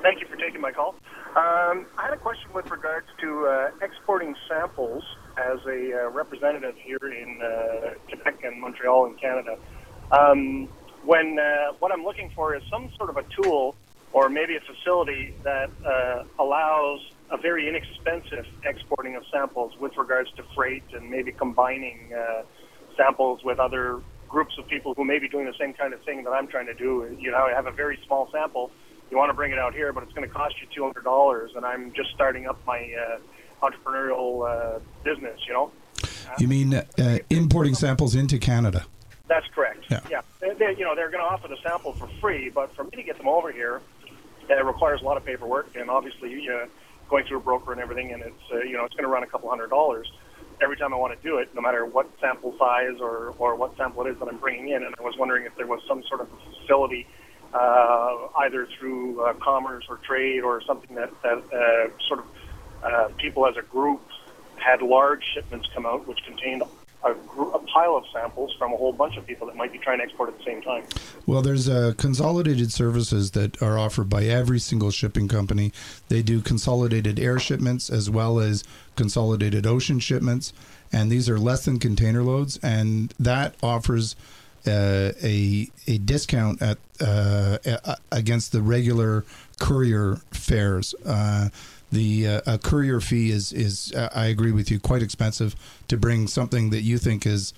Thank 0.01 0.21
you 0.21 0.27
for 0.29 0.37
taking 0.37 0.61
my 0.63 0.73
call. 0.73 0.95
Um, 1.37 1.87
I 1.99 2.05
had 2.05 2.15
a 2.15 2.17
question 2.17 2.51
with 2.55 2.71
regards 2.71 3.07
to 3.21 3.47
uh, 3.47 3.71
exporting 3.83 4.35
samples 4.49 5.05
as 5.41 5.59
a 5.67 6.05
uh, 6.07 6.11
representative 6.11 6.77
here 6.77 6.99
in 7.03 7.41
uh, 7.43 7.95
Quebec 8.09 8.45
and 8.45 8.61
Montreal 8.61 9.07
in 9.07 9.15
Canada. 9.15 9.57
Um, 10.13 10.69
when 11.05 11.39
uh, 11.39 11.73
what 11.79 11.93
I'm 11.93 12.05
looking 12.05 12.31
for 12.35 12.55
is 12.55 12.63
some 12.71 12.91
sort 12.99 13.11
of 13.11 13.17
a 13.17 13.25
tool 13.43 13.75
or 14.13 14.29
maybe 14.29 14.57
a 14.57 14.61
facility 14.61 15.35
that 15.45 15.71
uh, 15.87 16.25
allows 16.39 17.01
a 17.31 17.39
very 17.39 17.69
inexpensive 17.69 18.45
exporting 18.65 19.15
of 19.17 19.23
samples 19.33 19.73
with 19.79 19.97
regards 19.97 20.31
to 20.33 20.43
freight 20.55 20.83
and 20.93 21.09
maybe 21.09 21.31
combining 21.31 22.11
uh, 22.13 22.43
samples 22.97 23.41
with 23.45 23.59
other 23.59 24.01
groups 24.29 24.55
of 24.59 24.67
people 24.69 24.95
who 24.95 25.05
may 25.05 25.19
be 25.19 25.29
doing 25.29 25.47
the 25.47 25.55
same 25.59 25.73
kind 25.73 25.95
of 25.95 26.03
thing 26.03 26.25
that 26.25 26.31
I'm 26.31 26.49
trying 26.49 26.67
to 26.67 26.75
do. 26.75 27.17
You 27.19 27.31
know, 27.31 27.47
I 27.51 27.53
have 27.53 27.67
a 27.67 27.73
very 27.73 27.99
small 28.07 28.29
sample. 28.33 28.71
You 29.11 29.17
want 29.17 29.31
to 29.31 29.35
bring 29.35 29.53
it 29.53 29.59
out 29.59 29.75
here, 29.75 29.93
but 29.93 30.03
it's 30.05 30.13
going 30.13 30.27
to 30.27 30.33
cost 30.33 30.55
you 30.61 30.69
two 30.75 30.83
hundred 30.83 31.05
dollars, 31.05 31.53
and 31.57 31.65
I'm 31.65 31.93
just 31.93 32.11
starting 32.15 32.47
up 32.47 32.61
my 32.67 32.79
uh, 32.79 33.19
entrepreneurial 33.63 34.49
uh, 34.49 34.79
business. 35.05 35.41
You 35.47 35.53
know, 35.55 35.73
You 36.39 36.49
mean 36.49 36.75
uh, 36.75 37.19
importing 37.29 37.75
samples 37.75 38.15
into 38.15 38.39
Canada? 38.39 38.87
that's 39.29 39.47
correct. 39.55 39.85
Yeah. 39.89 40.23
They, 40.41 40.55
they, 40.55 40.75
you 40.77 40.85
know, 40.85 40.97
they're 40.97 41.11
going 41.11 41.23
to 41.23 41.31
offer 41.31 41.47
the 41.47 41.57
sample 41.63 41.93
for 41.93 42.09
free, 42.21 42.51
but 42.51 42.75
for 42.75 42.83
me 42.83 42.91
to 42.97 43.03
get 43.05 43.17
them 43.17 43.29
over 43.29 43.53
here, 43.53 43.81
it 44.49 44.65
requires 44.65 45.01
a 45.03 45.05
lot 45.05 45.17
of 45.17 45.25
paperwork, 45.25 45.77
and 45.77 45.89
obviously 45.89 46.49
uh, 46.49 46.67
going 47.09 47.25
through 47.27 47.39
a 47.39 47.41
broker 47.41 47.71
and 47.71 47.81
everything, 47.81 48.13
and 48.13 48.23
it's 48.23 48.43
uh, 48.53 48.59
you 48.59 48.73
know 48.77 48.85
it's 48.85 48.95
going 48.95 49.05
to 49.05 49.11
run 49.11 49.23
a 49.23 49.27
couple 49.29 49.49
hundred 49.49 49.71
dollars 49.71 50.11
every 50.61 50.77
time 50.77 50.93
I 50.93 50.97
want 50.97 51.17
to 51.17 51.29
do 51.29 51.39
it, 51.39 51.55
no 51.55 51.61
matter 51.61 51.87
what 51.87 52.11
sample 52.21 52.55
size 52.59 52.99
or 53.01 53.35
or 53.39 53.55
what 53.55 53.77
sample 53.77 54.05
it 54.05 54.11
is 54.11 54.19
that 54.19 54.27
I'm 54.29 54.39
bringing 54.39 54.71
in. 54.71 54.83
And 54.83 54.95
I 54.99 55.03
was 55.03 55.17
wondering 55.17 55.47
if 55.47 55.55
there 55.57 55.67
was 55.69 55.81
some 55.87 56.03
sort 56.09 56.21
of 56.23 56.29
facility, 56.61 57.07
uh, 57.55 58.29
either 58.39 58.67
through 58.79 59.23
uh, 59.23 59.35
commerce 59.35 59.85
or 59.89 59.99
trade 59.99 60.41
or 60.43 60.61
something 60.67 60.97
that 60.97 61.11
that 61.23 61.39
uh, 61.39 62.07
sort 62.09 62.21
of 62.21 62.27
uh, 62.83 63.09
people 63.19 63.47
as 63.47 63.57
a 63.57 63.63
group 63.63 64.01
had 64.57 64.83
large 64.83 65.23
shipments 65.35 65.69
come 65.75 65.87
out 65.87 66.07
which 66.07 66.23
contained 66.25 66.63
a, 67.03 67.11
a 67.11 67.59
pile 67.73 67.97
of 67.97 68.05
samples 68.13 68.55
from 68.59 68.73
a 68.73 68.77
whole 68.77 68.93
bunch 68.93 69.17
of 69.17 69.27
people 69.27 69.47
that 69.47 69.57
might 69.57 69.73
be 69.73 69.79
trying 69.79 69.99
to 69.99 70.05
export 70.05 70.29
at 70.29 70.39
the 70.39 70.45
same 70.45 70.61
time. 70.61 70.85
Well, 71.27 71.41
there's 71.43 71.69
uh, 71.69 71.95
consolidated 71.97 72.73
services 72.73 73.31
that 73.33 73.61
are 73.63 73.79
offered 73.79 74.09
by 74.09 74.25
every 74.25 74.59
single 74.59 74.91
shipping 74.91 75.29
company. 75.29 75.73
They 76.09 76.23
do 76.23 76.41
consolidated 76.41 77.19
air 77.19 77.39
shipments 77.39 77.89
as 77.89 78.11
well 78.11 78.39
as 78.39 78.65
consolidated 78.97 79.67
ocean 79.67 79.99
shipments, 79.99 80.53
and 80.93 81.11
these 81.11 81.29
are 81.29 81.39
less 81.39 81.65
than 81.65 81.79
container 81.79 82.23
loads, 82.23 82.59
and 82.63 83.15
that 83.19 83.55
offers 83.63 84.15
uh, 84.67 85.13
a 85.23 85.71
a 85.87 85.99
discount 85.99 86.61
at 86.61 86.77
uh, 87.01 87.57
against 88.13 88.53
the 88.53 88.61
regular 88.61 89.25
courier 89.59 90.17
fares. 90.33 90.95
The 91.93 92.27
uh, 92.27 92.41
a 92.47 92.59
courier 92.59 93.01
fee 93.01 93.31
is 93.31 93.53
is 93.53 93.93
uh, 93.95 94.09
I 94.15 94.27
agree 94.27 94.53
with 94.53 94.71
you 94.71 94.79
quite 94.79 95.03
expensive 95.03 95.57
to 95.89 95.97
bring 95.97 96.29
something 96.29 96.71
that 96.71 96.83
you 96.83 96.99
think 96.99 97.27
is 97.27 97.53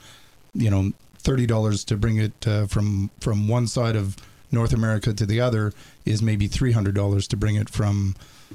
you 0.54 0.70
know 0.70 0.92
thirty 1.18 1.46
dollars 1.46 1.84
to 1.84 1.96
bring 1.96 2.16
it 2.16 2.46
uh, 2.46 2.66
from 2.66 3.10
from 3.20 3.46
one 3.46 3.66
side 3.66 3.96
of 3.96 4.16
North 4.50 4.72
America 4.72 5.12
to 5.12 5.26
the 5.26 5.40
other 5.40 5.72
is 6.04 6.22
maybe 6.22 6.46
three 6.46 6.72
hundred 6.72 6.94
dollars 6.94 7.26
to 7.28 7.36
bring 7.36 7.56
it 7.56 7.68
from 7.68 8.14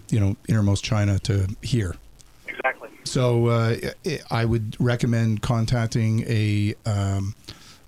you 0.10 0.20
know 0.20 0.36
innermost 0.48 0.84
China 0.84 1.20
to 1.20 1.48
here. 1.62 1.96
Exactly. 2.48 2.90
So 3.04 3.48
uh, 3.48 3.76
I 4.30 4.46
would 4.46 4.76
recommend 4.80 5.42
contacting 5.42 6.24
a, 6.28 6.76
um, 6.86 7.36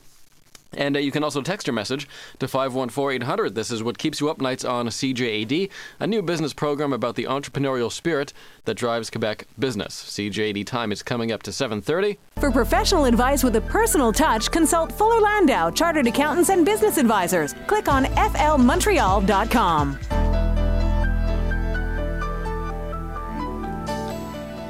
And 0.74 0.96
uh, 0.96 1.00
you 1.00 1.10
can 1.10 1.24
also 1.24 1.42
text 1.42 1.66
your 1.66 1.74
message 1.74 2.08
to 2.38 2.46
514-800. 2.46 3.54
This 3.54 3.70
is 3.70 3.82
what 3.82 3.98
keeps 3.98 4.20
you 4.20 4.30
up 4.30 4.40
nights 4.40 4.64
on 4.64 4.88
CJAD, 4.88 5.70
a 6.00 6.06
new 6.06 6.22
business 6.22 6.52
program 6.52 6.92
about 6.92 7.16
the 7.16 7.24
entrepreneurial 7.24 7.90
spirit 7.90 8.32
that 8.64 8.74
drives 8.74 9.10
Quebec 9.10 9.46
business. 9.58 9.94
CJAD 9.94 10.66
time 10.66 10.92
is 10.92 11.02
coming 11.02 11.32
up 11.32 11.42
to 11.44 11.50
7:30. 11.50 12.18
For 12.36 12.50
professional 12.50 13.04
advice 13.04 13.44
with 13.44 13.56
a 13.56 13.60
personal 13.60 14.12
touch, 14.12 14.50
consult 14.50 14.92
Fuller 14.92 15.20
Landau, 15.20 15.70
Chartered 15.70 16.06
Accountants 16.06 16.50
and 16.50 16.64
Business 16.64 16.98
Advisors. 16.98 17.54
Click 17.66 17.88
on 17.88 18.04
flmontreal.com. 18.04 20.21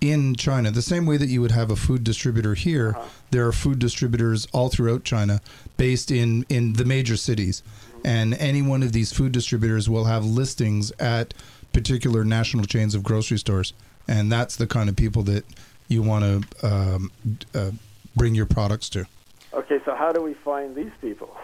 in 0.00 0.34
China. 0.34 0.70
The 0.70 0.82
same 0.82 1.06
way 1.06 1.16
that 1.16 1.28
you 1.28 1.40
would 1.40 1.52
have 1.52 1.70
a 1.70 1.76
food 1.76 2.02
distributor 2.02 2.54
here, 2.54 2.96
there 3.30 3.46
are 3.46 3.52
food 3.52 3.78
distributors 3.78 4.46
all 4.52 4.68
throughout 4.68 5.04
China 5.04 5.40
based 5.76 6.10
in, 6.10 6.44
in 6.48 6.74
the 6.74 6.84
major 6.84 7.16
cities. 7.16 7.62
And 8.04 8.34
any 8.34 8.62
one 8.62 8.82
of 8.82 8.92
these 8.92 9.12
food 9.12 9.30
distributors 9.30 9.88
will 9.88 10.06
have 10.06 10.24
listings 10.24 10.90
at 10.98 11.34
particular 11.72 12.24
national 12.24 12.64
chains 12.64 12.94
of 12.94 13.04
grocery 13.04 13.38
stores. 13.38 13.72
And 14.08 14.30
that's 14.30 14.56
the 14.56 14.66
kind 14.66 14.88
of 14.88 14.96
people 14.96 15.22
that 15.24 15.44
you 15.86 16.02
want 16.02 16.24
to 16.24 16.66
um, 16.66 17.12
uh, 17.54 17.70
bring 18.16 18.34
your 18.34 18.46
products 18.46 18.88
to. 18.90 19.06
Okay, 19.54 19.80
so 19.84 19.94
how 19.94 20.12
do 20.12 20.22
we 20.22 20.34
find 20.34 20.74
these 20.74 20.92
people? 21.00 21.36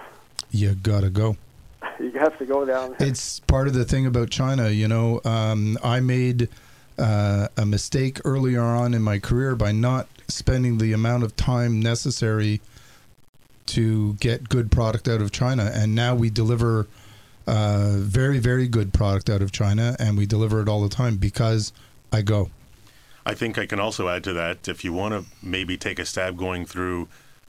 You 0.51 0.75
gotta 0.75 1.11
go. 1.11 1.37
You 2.01 2.12
have 2.12 2.38
to 2.38 2.47
go 2.47 2.64
down. 2.64 2.94
It's 3.01 3.40
part 3.40 3.66
of 3.66 3.75
the 3.75 3.85
thing 3.85 4.07
about 4.07 4.31
China. 4.31 4.68
You 4.71 4.87
know, 4.87 5.21
um, 5.25 5.77
I 5.83 5.99
made 5.99 6.49
uh, 6.97 7.49
a 7.57 7.66
mistake 7.66 8.21
earlier 8.25 8.62
on 8.62 8.94
in 8.94 9.03
my 9.03 9.18
career 9.18 9.57
by 9.57 9.73
not 9.73 10.07
spending 10.29 10.79
the 10.79 10.92
amount 10.92 11.25
of 11.25 11.35
time 11.35 11.81
necessary 11.81 12.61
to 13.66 14.14
get 14.14 14.49
good 14.49 14.71
product 14.71 15.09
out 15.09 15.21
of 15.21 15.33
China, 15.33 15.73
and 15.75 15.94
now 15.94 16.14
we 16.14 16.31
deliver 16.31 16.87
uh, 17.49 17.94
very, 17.97 18.38
very 18.38 18.68
good 18.68 18.92
product 18.92 19.29
out 19.29 19.42
of 19.42 19.51
China, 19.51 19.97
and 19.99 20.16
we 20.16 20.25
deliver 20.25 20.61
it 20.61 20.68
all 20.68 20.83
the 20.83 20.88
time 20.88 21.16
because 21.16 21.73
I 22.12 22.23
go. 22.23 22.51
I 23.27 23.35
think 23.35 23.59
I 23.59 23.66
can 23.66 23.81
also 23.81 24.09
add 24.09 24.25
to 24.25 24.33
that 24.35 24.68
if 24.68 24.85
you 24.85 24.92
want 24.92 25.14
to 25.14 25.25
maybe 25.42 25.77
take 25.77 25.99
a 25.99 26.05
stab 26.05 26.37
going 26.37 26.64
through 26.64 27.09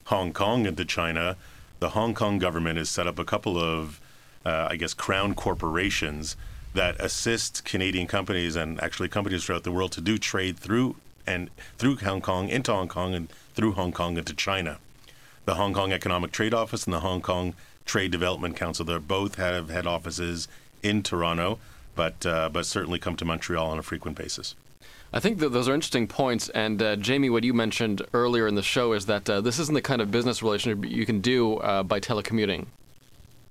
Hong 0.09 0.33
Kong 0.33 0.65
into 0.65 0.85
China, 0.85 1.37
the 1.79 1.89
Hong 1.89 2.15
Kong 2.15 2.39
government 2.39 2.79
has 2.79 2.89
set 2.89 3.05
up 3.05 3.19
a 3.19 3.23
couple 3.23 3.59
of, 3.59 4.01
uh, 4.43 4.67
I 4.67 4.75
guess, 4.75 4.95
crown 4.95 5.35
corporations 5.35 6.35
that 6.73 6.99
assist 6.99 7.63
Canadian 7.63 8.07
companies 8.07 8.55
and 8.55 8.81
actually 8.81 9.07
companies 9.07 9.45
throughout 9.45 9.63
the 9.63 9.71
world 9.71 9.91
to 9.91 10.01
do 10.01 10.17
trade 10.17 10.57
through 10.57 10.95
and 11.27 11.51
through 11.77 11.97
Hong 11.97 12.21
Kong 12.21 12.49
into 12.49 12.73
Hong 12.73 12.87
Kong 12.87 13.13
and 13.13 13.29
through 13.53 13.73
Hong 13.73 13.91
Kong 13.91 14.17
into 14.17 14.33
China. 14.33 14.79
The 15.45 15.53
Hong 15.55 15.75
Kong 15.75 15.91
Economic 15.91 16.31
Trade 16.31 16.55
Office 16.55 16.85
and 16.85 16.93
the 16.93 17.01
Hong 17.01 17.21
Kong 17.21 17.53
Trade 17.85 18.09
Development 18.09 18.55
Council, 18.55 18.85
they 18.85 18.97
both 18.97 19.35
have 19.35 19.69
head 19.69 19.85
offices 19.85 20.47
in 20.81 21.03
Toronto, 21.03 21.59
but 21.95 22.25
uh, 22.25 22.49
but 22.49 22.65
certainly 22.65 22.97
come 22.97 23.15
to 23.15 23.25
Montreal 23.25 23.69
on 23.69 23.77
a 23.77 23.83
frequent 23.83 24.17
basis. 24.17 24.55
I 25.11 25.19
think 25.19 25.39
that 25.39 25.49
those 25.49 25.67
are 25.67 25.73
interesting 25.73 26.07
points. 26.07 26.49
And 26.49 26.81
uh, 26.81 26.95
Jamie, 26.95 27.29
what 27.29 27.43
you 27.43 27.53
mentioned 27.53 28.01
earlier 28.13 28.47
in 28.47 28.55
the 28.55 28.63
show 28.63 28.93
is 28.93 29.05
that 29.07 29.29
uh, 29.29 29.41
this 29.41 29.59
isn't 29.59 29.73
the 29.73 29.81
kind 29.81 30.01
of 30.01 30.11
business 30.11 30.43
relationship 30.43 30.89
you 30.89 31.05
can 31.05 31.21
do 31.21 31.57
uh, 31.57 31.83
by 31.83 31.99
telecommuting. 31.99 32.67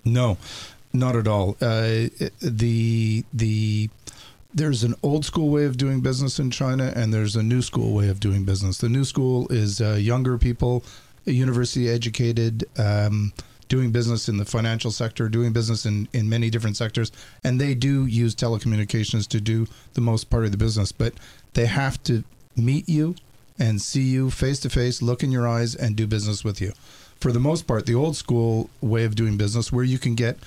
No, 0.05 0.39
not 0.93 1.17
at 1.17 1.27
all. 1.27 1.57
Uh, 1.61 2.09
the 2.41 3.25
the 3.33 3.91
there's 4.55 4.83
an 4.83 4.95
old 5.03 5.25
school 5.25 5.51
way 5.51 5.65
of 5.65 5.77
doing 5.77 6.01
business 6.01 6.39
in 6.39 6.51
China, 6.51 6.93
and 6.97 7.13
there's 7.13 7.37
a 7.37 7.43
new 7.43 7.61
school 7.61 7.93
way 7.93 8.09
of 8.09 8.21
doing 8.21 8.45
business. 8.45 8.79
The 8.79 8.89
new 8.89 9.05
school 9.05 9.47
is 9.51 9.81
uh, 9.81 9.95
younger 9.95 10.39
people, 10.39 10.85
university 11.25 11.89
educated. 11.89 12.65
Um, 12.79 13.33
doing 13.69 13.93
business 13.93 14.29
in 14.29 14.39
the 14.39 14.45
financial 14.45 14.91
sector, 14.91 15.29
doing 15.29 15.53
business 15.53 15.85
in, 15.85 16.09
in 16.15 16.29
many 16.29 16.49
different 16.49 16.77
sectors, 16.77 17.13
and 17.45 17.61
they 17.61 17.75
do 17.75 18.07
use 18.07 18.35
telecommunications 18.35 19.29
to 19.29 19.41
do 19.41 19.67
the 19.93 20.01
most 20.01 20.31
part 20.31 20.45
of 20.45 20.53
the 20.53 20.57
business. 20.57 20.91
But 20.91 21.13
they 21.55 21.67
have 21.67 22.03
to 22.05 22.25
meet 22.57 22.89
you 22.89 23.15
and 23.59 23.83
see 23.83 24.03
you 24.03 24.31
face 24.31 24.61
to 24.61 24.71
face, 24.71 25.03
look 25.03 25.23
in 25.23 25.33
your 25.33 25.49
eyes, 25.49 25.75
and 25.75 25.97
do 25.97 26.07
business 26.07 26.45
with 26.45 26.61
you. 26.61 26.73
For 27.21 27.33
the 27.33 27.41
most 27.41 27.67
part, 27.67 27.87
the 27.87 27.95
old 27.95 28.17
school 28.17 28.71
way 28.81 29.05
of 29.05 29.17
doing 29.17 29.37
business, 29.37 29.73
where 29.73 29.85
you 29.85 29.99
can 29.99 30.15
get 30.15 30.39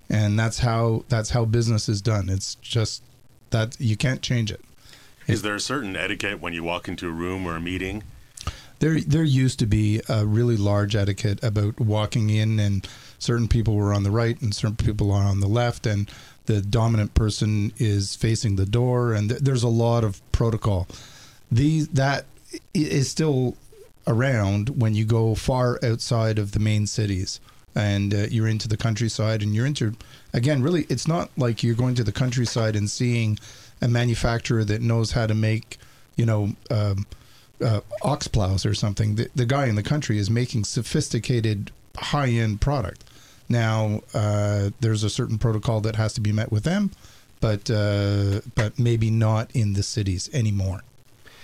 and 0.08 0.38
that's 0.38 0.60
how 0.60 1.04
that's 1.08 1.30
how 1.30 1.44
business 1.44 1.88
is 1.88 2.00
done. 2.00 2.28
It's 2.28 2.54
just 2.56 3.02
that 3.50 3.76
you 3.80 3.96
can't 3.96 4.22
change 4.22 4.52
it. 4.52 4.60
Is 5.26 5.42
there 5.42 5.56
a 5.56 5.60
certain 5.60 5.94
etiquette 5.94 6.40
when 6.40 6.54
you 6.54 6.62
walk 6.62 6.88
into 6.88 7.08
a 7.08 7.12
room 7.12 7.46
or 7.46 7.56
a 7.56 7.60
meeting? 7.60 8.02
There, 8.78 9.00
there 9.00 9.24
used 9.24 9.58
to 9.58 9.66
be 9.66 10.00
a 10.08 10.24
really 10.24 10.56
large 10.56 10.94
etiquette 10.94 11.42
about 11.42 11.80
walking 11.80 12.30
in 12.30 12.60
and 12.60 12.88
certain 13.18 13.48
people 13.48 13.74
were 13.74 13.92
on 13.92 14.02
the 14.02 14.10
right 14.10 14.40
and 14.40 14.54
certain 14.54 14.76
people 14.76 15.12
are 15.12 15.24
on 15.24 15.40
the 15.40 15.46
left 15.46 15.86
and 15.86 16.10
the 16.46 16.60
dominant 16.60 17.14
person 17.14 17.72
is 17.78 18.16
facing 18.16 18.56
the 18.56 18.66
door 18.66 19.12
and 19.12 19.30
th- 19.30 19.42
there's 19.42 19.62
a 19.62 19.68
lot 19.68 20.04
of 20.04 20.20
protocol. 20.32 20.86
These 21.50 21.88
that 21.88 22.24
is 22.72 23.10
still 23.10 23.56
around 24.06 24.80
when 24.80 24.94
you 24.94 25.04
go 25.04 25.34
far 25.34 25.78
outside 25.82 26.38
of 26.38 26.52
the 26.52 26.60
main 26.60 26.86
cities 26.86 27.40
and 27.74 28.14
uh, 28.14 28.26
you're 28.30 28.48
into 28.48 28.66
the 28.66 28.76
countryside 28.76 29.42
and 29.42 29.54
you're 29.54 29.66
into 29.66 29.94
again 30.32 30.62
really 30.62 30.86
it's 30.88 31.06
not 31.06 31.30
like 31.36 31.62
you're 31.62 31.74
going 31.74 31.94
to 31.94 32.02
the 32.02 32.12
countryside 32.12 32.74
and 32.74 32.90
seeing 32.90 33.38
a 33.82 33.88
manufacturer 33.88 34.64
that 34.64 34.80
knows 34.80 35.12
how 35.12 35.26
to 35.26 35.34
make 35.34 35.76
you 36.16 36.24
know 36.24 36.52
um, 36.70 37.06
uh, 37.64 37.80
ox 38.02 38.28
plows 38.28 38.64
or 38.64 38.74
something. 38.74 39.16
The, 39.16 39.28
the 39.34 39.46
guy 39.46 39.66
in 39.66 39.74
the 39.74 39.82
country 39.82 40.18
is 40.18 40.30
making 40.30 40.64
sophisticated 40.64 41.70
high-end 41.96 42.60
product 42.60 43.04
now, 43.48 44.02
uh, 44.14 44.70
there's 44.80 45.04
a 45.04 45.10
certain 45.10 45.38
protocol 45.38 45.80
that 45.82 45.96
has 45.96 46.12
to 46.14 46.20
be 46.20 46.32
met 46.32 46.52
with 46.52 46.64
them, 46.64 46.90
but 47.40 47.70
uh, 47.70 48.40
but 48.54 48.78
maybe 48.78 49.10
not 49.10 49.50
in 49.54 49.72
the 49.74 49.82
cities 49.82 50.28
anymore. 50.32 50.82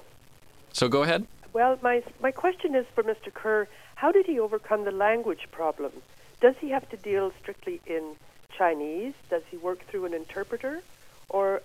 So 0.72 0.88
go 0.88 1.04
ahead. 1.04 1.28
Well, 1.52 1.78
my 1.82 2.04
my 2.22 2.32
question 2.32 2.74
is 2.74 2.86
for 2.96 3.04
Mr. 3.04 3.34
Kerr. 3.34 3.68
How 3.96 4.14
did 4.14 4.28
he 4.28 4.40
overcome 4.40 4.86
the 4.86 4.92
language 4.92 5.50
problem? 5.52 5.92
Does 6.42 6.56
he 6.60 6.70
have 6.70 6.90
to 6.90 6.98
deal 6.98 7.32
strictly 7.40 7.80
in 7.86 8.16
Chinese? 8.58 9.14
Does 9.30 9.44
he 9.50 9.58
work 9.58 9.86
through 9.88 10.06
an 10.06 10.14
interpreter? 10.14 10.82
Or 11.30 11.62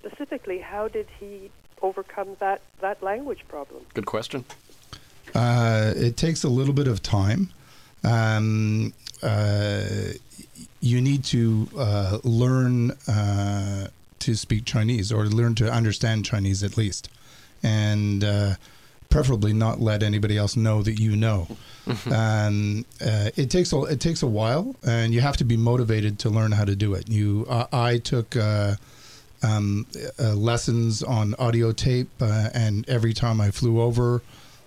specifically, 0.00 0.58
how 0.58 0.88
did 0.88 1.06
he 1.18 1.50
overcome 1.80 2.36
that, 2.40 2.60
that 2.80 3.02
language 3.02 3.44
problem? 3.48 3.86
Good 3.94 4.06
question. 4.06 4.44
Uh, 5.34 5.92
it 5.96 6.16
takes 6.16 6.44
a 6.44 6.48
little 6.48 6.74
bit 6.74 6.88
of 6.88 7.02
time. 7.02 7.50
Um, 8.04 8.92
uh, 9.22 9.84
you 10.80 11.00
need 11.00 11.24
to 11.24 11.68
uh, 11.76 12.18
learn 12.22 12.92
uh, 13.08 13.88
to 14.20 14.34
speak 14.34 14.64
Chinese 14.64 15.12
or 15.12 15.26
learn 15.26 15.54
to 15.56 15.70
understand 15.70 16.24
Chinese 16.24 16.62
at 16.62 16.76
least. 16.76 17.08
And 17.62 18.22
uh, 18.22 18.54
preferably 19.08 19.52
not 19.52 19.80
let 19.80 20.02
anybody 20.02 20.36
else 20.36 20.56
know 20.56 20.82
that 20.82 20.98
you 21.00 21.16
know. 21.16 21.48
Mm-hmm. 21.86 22.12
um, 22.12 22.84
uh, 23.00 23.30
it 23.36 23.50
takes 23.50 23.72
a 23.72 23.82
it 23.84 24.00
takes 24.00 24.22
a 24.22 24.26
while, 24.26 24.76
and 24.86 25.14
you 25.14 25.20
have 25.20 25.36
to 25.38 25.44
be 25.44 25.56
motivated 25.56 26.18
to 26.20 26.30
learn 26.30 26.52
how 26.52 26.64
to 26.64 26.76
do 26.76 26.94
it. 26.94 27.08
You, 27.08 27.46
uh, 27.48 27.66
I 27.72 27.98
took 27.98 28.36
uh, 28.36 28.76
um, 29.42 29.86
uh, 30.18 30.34
lessons 30.34 31.02
on 31.02 31.34
audio 31.38 31.72
tape, 31.72 32.10
uh, 32.20 32.50
and 32.54 32.88
every 32.88 33.14
time 33.14 33.40
I 33.40 33.50
flew 33.50 33.80
over, 33.80 34.22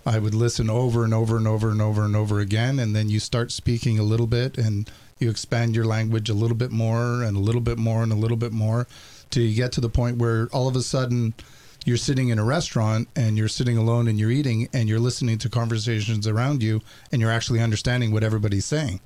I 0.06 0.18
would 0.18 0.34
listen 0.34 0.70
over 0.70 1.04
and 1.04 1.14
over 1.14 1.38
and 1.38 1.48
over 1.48 1.70
and 1.70 1.82
over 1.82 2.04
and 2.04 2.16
over 2.16 2.40
again, 2.40 2.80
and 2.80 2.96
then 2.96 3.10
you 3.10 3.20
start 3.20 3.52
speaking 3.52 4.00
a 4.00 4.04
little 4.04 4.28
bit, 4.28 4.58
and 4.58 4.90
you 5.20 5.30
expand 5.30 5.76
your 5.76 5.86
language 5.86 6.30
a 6.30 6.34
little 6.34 6.58
bit 6.58 6.72
more, 6.72 7.22
and 7.22 7.38
a 7.38 7.40
little 7.40 7.62
bit 7.62 7.78
more, 7.78 8.02
and 8.02 8.12
a 8.12 8.16
little 8.16 8.38
bit 8.38 8.52
more, 8.52 8.88
till 9.30 9.44
you 9.44 9.56
get 9.56 9.72
to 9.74 9.82
the 9.82 9.90
point 9.90 10.18
where 10.18 10.48
all 10.52 10.68
of 10.68 10.76
a 10.76 10.82
sudden 10.82 11.36
you're 11.86 11.98
sitting 11.98 12.30
in 12.30 12.38
a 12.38 12.44
restaurant 12.44 13.08
and 13.15 13.38
you're 13.38 13.48
sitting 13.48 13.78
alone 13.78 14.08
and 14.08 14.20
you're 14.20 14.32
eating 14.32 14.70
and 14.74 14.88
you're 14.88 15.00
listening 15.00 15.38
to 15.39 15.50
conversations 15.50 16.28
around 16.28 16.62
you 16.62 16.82
and 17.12 17.22
you're 17.22 17.32
actually 17.32 17.60
understanding 17.60 18.12
what 18.12 18.24
everybody's 18.24 18.65
saying. 18.65 19.00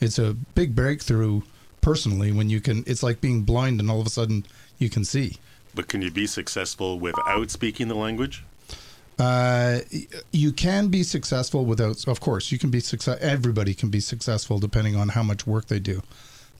It's 0.00 0.18
a 0.18 0.34
big 0.54 0.74
breakthrough 0.74 1.42
personally 1.80 2.32
when 2.32 2.50
you 2.50 2.60
can 2.60 2.82
it's 2.86 3.02
like 3.02 3.20
being 3.20 3.42
blind 3.42 3.80
and 3.80 3.90
all 3.90 4.00
of 4.00 4.06
a 4.06 4.10
sudden 4.10 4.44
you 4.78 4.90
can 4.90 5.04
see. 5.04 5.36
But 5.74 5.88
can 5.88 6.02
you 6.02 6.10
be 6.10 6.26
successful 6.26 6.98
without 6.98 7.50
speaking 7.50 7.88
the 7.88 7.94
language? 7.94 8.44
Uh, 9.18 9.80
you 10.30 10.52
can 10.52 10.88
be 10.88 11.02
successful 11.02 11.64
without 11.64 12.06
of 12.06 12.20
course 12.20 12.52
you 12.52 12.58
can 12.58 12.70
be 12.70 12.78
success 12.78 13.18
everybody 13.20 13.74
can 13.74 13.88
be 13.88 13.98
successful 13.98 14.60
depending 14.60 14.94
on 14.94 15.08
how 15.08 15.24
much 15.24 15.44
work 15.44 15.66
they 15.66 15.80
do 15.80 16.00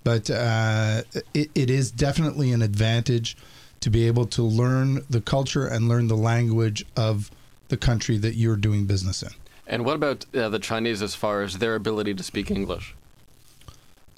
but 0.03 0.29
uh, 0.29 1.03
it, 1.35 1.51
it 1.55 1.71
is 1.71 1.93
definitely 1.93 2.51
an 2.51 2.61
advantage 2.61 3.37
to 3.81 3.91
be 3.91 4.07
able 4.07 4.27
to 4.27 4.43
learn 4.43 5.05
the 5.09 5.21
culture 5.21 5.67
and 5.67 5.89
learn 5.89 6.09
the 6.09 6.17
language 6.17 6.85
of 6.97 7.31
the 7.69 7.77
country 7.77 8.19
that 8.19 8.35
you're 8.35 8.57
doing 8.57 8.87
business 8.87 9.23
in. 9.23 9.31
And 9.67 9.85
what 9.85 9.97
about 9.97 10.25
uh, 10.35 10.49
the 10.49 10.59
Chinese 10.59 11.03
as 11.03 11.15
far 11.15 11.43
as 11.43 11.59
their 11.59 11.75
ability 11.75 12.15
to 12.15 12.23
speak 12.23 12.51
English? 12.51 12.95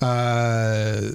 Uh, 0.01 1.11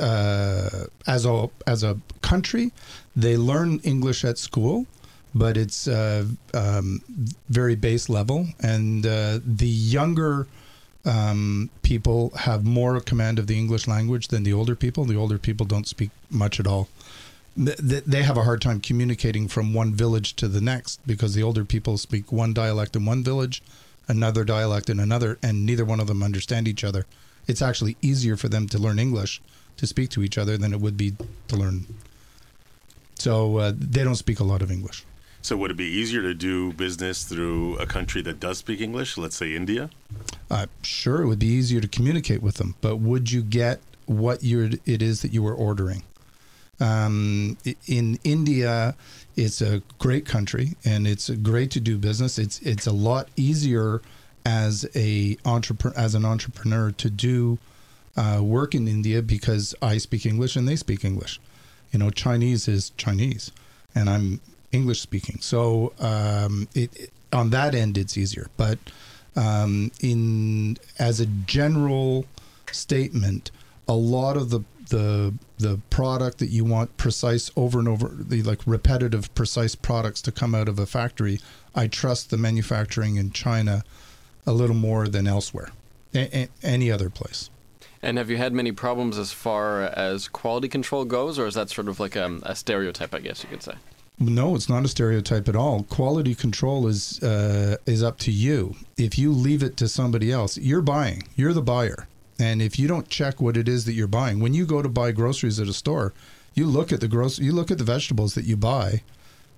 uh, 0.00 0.70
as 1.06 1.24
a 1.24 1.48
as 1.66 1.82
a 1.82 1.98
country, 2.20 2.72
they 3.14 3.36
learn 3.36 3.78
English 3.84 4.24
at 4.24 4.38
school, 4.38 4.86
but 5.34 5.56
it's 5.56 5.88
uh, 5.88 6.26
um, 6.52 7.00
very 7.48 7.76
base 7.76 8.08
level, 8.08 8.46
and 8.60 9.06
uh, 9.06 9.38
the 9.44 9.68
younger 9.68 10.46
um, 11.06 11.70
people 11.82 12.30
have 12.36 12.64
more 12.64 13.00
command 13.00 13.38
of 13.38 13.46
the 13.46 13.56
English 13.56 13.86
language 13.86 14.28
than 14.28 14.42
the 14.42 14.52
older 14.52 14.74
people. 14.74 15.04
The 15.04 15.16
older 15.16 15.38
people 15.38 15.64
don't 15.64 15.86
speak 15.86 16.10
much 16.30 16.58
at 16.60 16.66
all. 16.66 16.88
Th- 17.56 18.04
They 18.04 18.22
have 18.22 18.36
a 18.36 18.44
hard 18.44 18.60
time 18.60 18.80
communicating 18.80 19.48
from 19.48 19.72
one 19.72 19.94
village 19.94 20.34
to 20.36 20.48
the 20.48 20.60
next 20.60 21.00
because 21.06 21.34
the 21.34 21.42
older 21.42 21.64
people 21.64 21.96
speak 21.98 22.30
one 22.30 22.52
dialect 22.52 22.96
in 22.96 23.04
one 23.06 23.24
village, 23.24 23.62
another 24.08 24.44
dialect 24.44 24.90
in 24.90 25.00
another, 25.00 25.38
and 25.42 25.64
neither 25.64 25.84
one 25.84 26.00
of 26.00 26.06
them 26.06 26.22
understand 26.22 26.68
each 26.68 26.84
other. 26.84 27.06
It's 27.46 27.62
actually 27.62 27.96
easier 28.02 28.36
for 28.36 28.48
them 28.48 28.66
to 28.68 28.78
learn 28.78 28.98
English 28.98 29.40
to 29.78 29.86
speak 29.86 30.10
to 30.10 30.22
each 30.22 30.38
other 30.38 30.56
than 30.58 30.72
it 30.72 30.80
would 30.80 30.96
be 30.96 31.14
to 31.48 31.56
learn. 31.56 31.86
So 33.18 33.58
uh, 33.58 33.72
they 33.76 34.04
don't 34.04 34.16
speak 34.16 34.40
a 34.40 34.44
lot 34.44 34.62
of 34.62 34.70
English. 34.70 35.04
So 35.42 35.56
would 35.56 35.70
it 35.70 35.76
be 35.76 35.84
easier 35.84 36.22
to 36.22 36.34
do 36.34 36.72
business 36.72 37.24
through 37.24 37.76
a 37.78 37.86
country 37.86 38.20
that 38.22 38.40
does 38.40 38.58
speak 38.58 38.80
English, 38.80 39.16
let's 39.16 39.36
say 39.36 39.54
India? 39.54 39.90
Uh, 40.50 40.66
sure, 40.82 41.22
it 41.22 41.26
would 41.28 41.38
be 41.38 41.46
easier 41.46 41.80
to 41.80 41.88
communicate 41.88 42.42
with 42.42 42.56
them, 42.56 42.74
but 42.80 42.96
would 42.96 43.30
you 43.30 43.42
get 43.42 43.80
what 44.06 44.42
you're, 44.42 44.70
it 44.84 45.02
is 45.02 45.22
that 45.22 45.32
you 45.32 45.42
were 45.42 45.54
ordering? 45.54 46.02
Um, 46.80 47.56
in 47.86 48.18
India, 48.24 48.94
it's 49.36 49.60
a 49.60 49.82
great 49.98 50.26
country 50.26 50.76
and 50.84 51.06
it's 51.06 51.30
great 51.30 51.70
to 51.72 51.80
do 51.80 51.96
business. 51.98 52.38
It's 52.38 52.60
it's 52.60 52.86
a 52.86 52.92
lot 52.92 53.28
easier 53.36 54.02
as 54.44 54.86
a 54.94 55.36
entrepreneur 55.44 55.96
as 55.98 56.14
an 56.14 56.24
entrepreneur 56.24 56.90
to 56.92 57.10
do 57.10 57.58
uh, 58.16 58.40
work 58.42 58.74
in 58.74 58.86
India 58.88 59.22
because 59.22 59.74
I 59.82 59.98
speak 59.98 60.26
English 60.26 60.56
and 60.56 60.66
they 60.68 60.76
speak 60.76 61.04
English. 61.04 61.40
You 61.92 61.98
know, 61.98 62.10
Chinese 62.10 62.68
is 62.68 62.90
Chinese, 62.96 63.52
and 63.94 64.10
I'm 64.10 64.40
English 64.72 65.00
speaking. 65.00 65.38
So 65.40 65.92
um, 65.98 66.68
it, 66.74 66.94
it- 66.96 67.10
on 67.32 67.50
that 67.50 67.74
end, 67.74 67.98
it's 67.98 68.16
easier. 68.16 68.48
But 68.56 68.78
um, 69.34 69.90
in 70.00 70.78
as 70.98 71.20
a 71.20 71.26
general 71.26 72.24
statement, 72.70 73.50
a 73.88 73.94
lot 73.94 74.36
of 74.36 74.50
the 74.50 74.60
the 74.88 75.34
the 75.58 75.80
product 75.90 76.38
that 76.38 76.48
you 76.48 76.64
want 76.64 76.96
precise 76.96 77.50
over 77.56 77.78
and 77.78 77.88
over 77.88 78.08
the 78.18 78.42
like 78.42 78.60
repetitive 78.66 79.34
precise 79.34 79.74
products 79.74 80.20
to 80.22 80.32
come 80.32 80.54
out 80.54 80.68
of 80.68 80.78
a 80.78 80.86
factory 80.86 81.38
i 81.74 81.86
trust 81.86 82.30
the 82.30 82.36
manufacturing 82.36 83.16
in 83.16 83.30
china 83.30 83.82
a 84.46 84.52
little 84.52 84.76
more 84.76 85.08
than 85.08 85.26
elsewhere 85.26 85.70
a- 86.14 86.42
a- 86.42 86.48
any 86.62 86.90
other 86.90 87.10
place 87.10 87.50
And 88.02 88.18
have 88.18 88.30
you 88.30 88.36
had 88.36 88.52
many 88.52 88.72
problems 88.72 89.18
as 89.18 89.32
far 89.32 89.82
as 89.82 90.28
quality 90.28 90.68
control 90.68 91.04
goes, 91.04 91.38
or 91.38 91.46
is 91.46 91.54
that 91.54 91.70
sort 91.70 91.88
of 91.88 91.98
like 91.98 92.16
um, 92.16 92.42
a 92.44 92.54
stereotype, 92.54 93.12
I 93.14 93.20
guess 93.20 93.42
you 93.42 93.48
could 93.50 93.62
say? 93.62 93.74
No, 94.18 94.54
it's 94.54 94.68
not 94.68 94.84
a 94.84 94.88
stereotype 94.88 95.48
at 95.48 95.56
all. 95.56 95.82
Quality 95.84 96.34
control 96.34 96.86
is 96.86 97.20
uh, 97.22 97.76
is 97.86 98.02
up 98.02 98.18
to 98.26 98.30
you. 98.30 98.76
If 98.96 99.18
you 99.18 99.32
leave 99.32 99.62
it 99.66 99.76
to 99.78 99.88
somebody 99.88 100.30
else, 100.30 100.56
you're 100.58 100.82
buying. 100.82 101.22
You're 101.36 101.54
the 101.54 101.62
buyer, 101.74 102.06
and 102.38 102.60
if 102.60 102.78
you 102.78 102.88
don't 102.88 103.08
check 103.08 103.40
what 103.40 103.56
it 103.56 103.68
is 103.68 103.84
that 103.84 103.94
you're 103.94 104.06
buying, 104.06 104.40
when 104.40 104.54
you 104.54 104.66
go 104.66 104.82
to 104.82 104.88
buy 104.88 105.12
groceries 105.12 105.58
at 105.60 105.68
a 105.68 105.72
store, 105.72 106.12
you 106.54 106.66
look 106.66 106.92
at 106.92 107.00
the 107.00 107.08
gross, 107.08 107.38
you 107.38 107.52
look 107.52 107.70
at 107.70 107.78
the 107.78 107.84
vegetables 107.84 108.34
that 108.34 108.44
you 108.44 108.56
buy 108.56 109.02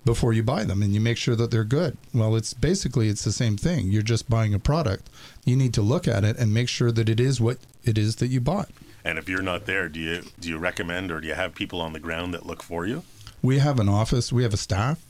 before 0.04 0.32
you 0.32 0.42
buy 0.42 0.64
them, 0.64 0.82
and 0.82 0.94
you 0.94 1.00
make 1.00 1.16
sure 1.16 1.36
that 1.36 1.50
they're 1.50 1.64
good. 1.64 1.96
Well, 2.14 2.36
it's 2.36 2.54
basically 2.54 3.08
it's 3.08 3.24
the 3.24 3.32
same 3.32 3.56
thing. 3.56 3.90
You're 3.90 4.02
just 4.02 4.30
buying 4.30 4.54
a 4.54 4.58
product. 4.58 5.10
You 5.44 5.56
need 5.56 5.74
to 5.74 5.82
look 5.82 6.08
at 6.08 6.24
it 6.24 6.36
and 6.38 6.54
make 6.54 6.68
sure 6.68 6.90
that 6.92 7.08
it 7.08 7.20
is 7.20 7.40
what 7.40 7.58
it 7.84 7.98
is 7.98 8.16
that 8.16 8.28
you 8.28 8.40
bought. 8.40 8.70
And 9.04 9.18
if 9.18 9.28
you're 9.28 9.42
not 9.42 9.66
there, 9.66 9.88
do 9.88 10.00
you 10.00 10.22
do 10.38 10.48
you 10.48 10.58
recommend 10.58 11.10
or 11.10 11.20
do 11.20 11.28
you 11.28 11.34
have 11.34 11.54
people 11.54 11.80
on 11.80 11.92
the 11.92 12.00
ground 12.00 12.32
that 12.34 12.46
look 12.46 12.62
for 12.62 12.86
you? 12.86 13.02
We 13.42 13.58
have 13.58 13.78
an 13.78 13.88
office, 13.88 14.32
we 14.32 14.42
have 14.42 14.54
a 14.54 14.58
staff 14.58 15.00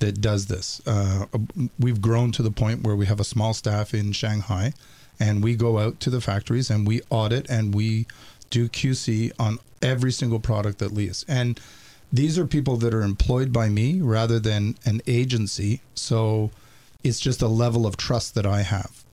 that 0.00 0.20
does 0.20 0.46
this. 0.46 0.80
Uh, 0.86 1.26
we've 1.78 2.00
grown 2.00 2.32
to 2.32 2.42
the 2.42 2.50
point 2.50 2.82
where 2.82 2.96
we 2.96 3.06
have 3.06 3.20
a 3.20 3.24
small 3.24 3.54
staff 3.54 3.94
in 3.94 4.12
Shanghai, 4.12 4.72
and 5.18 5.44
we 5.44 5.54
go 5.54 5.78
out 5.78 6.00
to 6.00 6.10
the 6.10 6.20
factories 6.20 6.70
and 6.70 6.86
we 6.86 7.02
audit 7.10 7.48
and 7.48 7.74
we 7.74 8.06
do 8.48 8.68
QC 8.68 9.32
on 9.38 9.58
every 9.80 10.10
single 10.10 10.40
product 10.40 10.78
that 10.78 10.92
leaves. 10.92 11.24
And 11.28 11.60
these 12.12 12.38
are 12.38 12.46
people 12.46 12.76
that 12.78 12.92
are 12.92 13.02
employed 13.02 13.52
by 13.52 13.68
me 13.68 14.00
rather 14.00 14.40
than 14.40 14.76
an 14.84 15.00
agency. 15.06 15.80
So 15.94 16.50
it's 17.04 17.20
just 17.20 17.42
a 17.42 17.48
level 17.48 17.86
of 17.86 17.96
trust 17.96 18.34
that 18.34 18.46
I 18.46 18.62
have. 18.62 19.04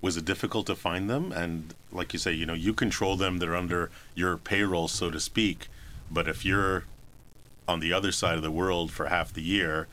Was 0.00 0.16
it 0.16 0.24
difficult 0.24 0.66
to 0.66 0.74
find 0.74 1.10
them? 1.10 1.30
And 1.30 1.74
like 1.92 2.12
you 2.12 2.18
say, 2.18 2.32
you 2.32 2.46
know, 2.46 2.54
you 2.54 2.72
control 2.72 3.16
them; 3.16 3.38
they're 3.38 3.56
under 3.56 3.90
your 4.14 4.38
payroll, 4.38 4.88
so 4.88 5.10
to 5.10 5.20
speak. 5.20 5.68
But 6.10 6.26
if 6.26 6.44
you're 6.44 6.84
on 7.70 7.80
the 7.80 7.92
other 7.92 8.12
side 8.12 8.36
of 8.36 8.42
the 8.42 8.50
world 8.50 8.90
for 8.90 9.06
half 9.06 9.32
the 9.32 9.42
year, 9.42 9.86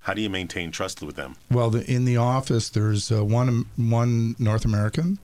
how 0.00 0.14
do 0.14 0.22
you 0.22 0.30
maintain 0.30 0.70
trust 0.70 1.02
with 1.02 1.16
them? 1.16 1.36
Well, 1.50 1.70
the, 1.70 1.88
in 1.90 2.04
the 2.04 2.16
office, 2.16 2.70
there's 2.70 3.12
uh, 3.12 3.24
one 3.24 3.66
one 3.76 4.34
North 4.38 4.64
American, 4.64 5.18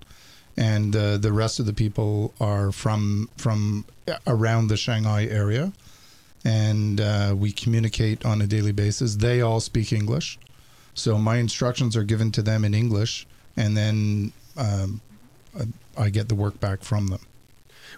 and 0.56 0.94
uh, 0.94 1.16
the 1.16 1.32
rest 1.32 1.58
of 1.58 1.66
the 1.66 1.72
people 1.72 2.34
are 2.40 2.70
from 2.72 3.30
from 3.36 3.84
around 4.26 4.68
the 4.68 4.76
Shanghai 4.76 5.24
area, 5.24 5.72
and 6.44 7.00
uh, 7.00 7.34
we 7.36 7.52
communicate 7.52 8.24
on 8.24 8.42
a 8.42 8.46
daily 8.46 8.72
basis. 8.72 9.16
They 9.16 9.40
all 9.40 9.60
speak 9.60 9.92
English, 9.92 10.38
so 10.94 11.16
my 11.16 11.36
instructions 11.36 11.96
are 11.96 12.04
given 12.04 12.30
to 12.32 12.42
them 12.42 12.64
in 12.64 12.74
English, 12.74 13.26
and 13.56 13.76
then 13.76 14.32
um, 14.56 15.00
I 15.96 16.10
get 16.10 16.28
the 16.28 16.34
work 16.34 16.60
back 16.60 16.82
from 16.82 17.06
them. 17.08 17.20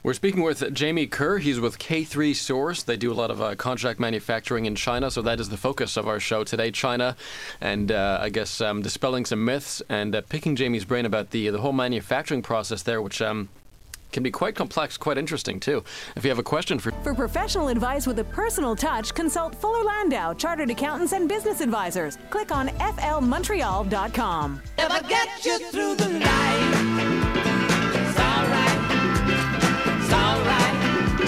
We're 0.05 0.13
speaking 0.13 0.43
with 0.43 0.75
Jamie 0.75 1.07
Kerr. 1.07 1.39
He's 1.39 1.59
with 1.59 1.79
K3 1.79 2.37
Source. 2.37 2.83
They 2.83 2.99
do 2.99 3.11
a 3.11 3.15
lot 3.15 3.31
of 3.31 3.41
uh, 3.41 3.55
contract 3.55 3.99
manufacturing 3.99 4.67
in 4.67 4.75
China, 4.75 5.11
so 5.11 5.23
that 5.23 5.41
is 5.41 5.49
the 5.49 5.57
focus 5.57 5.97
of 5.97 6.07
our 6.07 6.21
show 6.21 6.45
today, 6.45 6.71
China, 6.71 7.17
and 7.63 7.91
uh, 7.91 8.19
I 8.21 8.29
guess 8.29 8.61
um, 8.61 8.83
dispelling 8.83 9.25
some 9.25 9.47
myths 9.47 9.81
and 9.89 10.15
uh, 10.15 10.21
picking 10.29 10.57
Jamie's 10.57 10.85
brain 10.85 11.07
about 11.07 11.31
the 11.31 11.49
the 11.49 11.59
whole 11.59 11.73
manufacturing 11.73 12.43
process 12.43 12.83
there, 12.83 13.01
which 13.01 13.23
um, 13.23 13.49
can 14.13 14.23
be 14.23 14.31
quite 14.31 14.55
complex, 14.55 14.99
quite 14.99 15.17
interesting 15.17 15.59
too. 15.59 15.83
If 16.17 16.23
you 16.23 16.29
have 16.29 16.39
a 16.39 16.43
question 16.43 16.79
for 16.79 16.93
For 17.03 17.15
professional 17.15 17.69
advice 17.69 18.07
with 18.07 18.19
a 18.19 18.25
personal 18.25 18.77
touch, 18.77 19.15
consult 19.15 19.55
Fuller 19.55 19.85
Landau, 19.85 20.35
Chartered 20.35 20.69
Accountants 20.69 21.15
and 21.15 21.27
Business 21.31 21.63
Advisors. 21.63 22.19
Click 22.29 22.53
on 22.53 22.69
flmontreal.com. 22.69 24.63
If 24.77 24.91
I 24.91 25.01
get 25.01 25.45
you 25.47 25.59
through 25.71 25.97
the 25.97 26.09
night, 26.19 26.94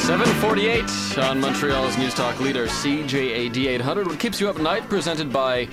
748 0.06 1.18
on 1.18 1.40
Montreal's 1.40 1.98
News 1.98 2.14
Talk 2.14 2.38
leader 2.38 2.68
CJAD 2.68 3.66
800, 3.66 4.06
what 4.06 4.20
keeps 4.20 4.40
you 4.40 4.48
up 4.48 4.54
at 4.54 4.62
night, 4.62 4.88
presented 4.88 5.32
by 5.32 5.66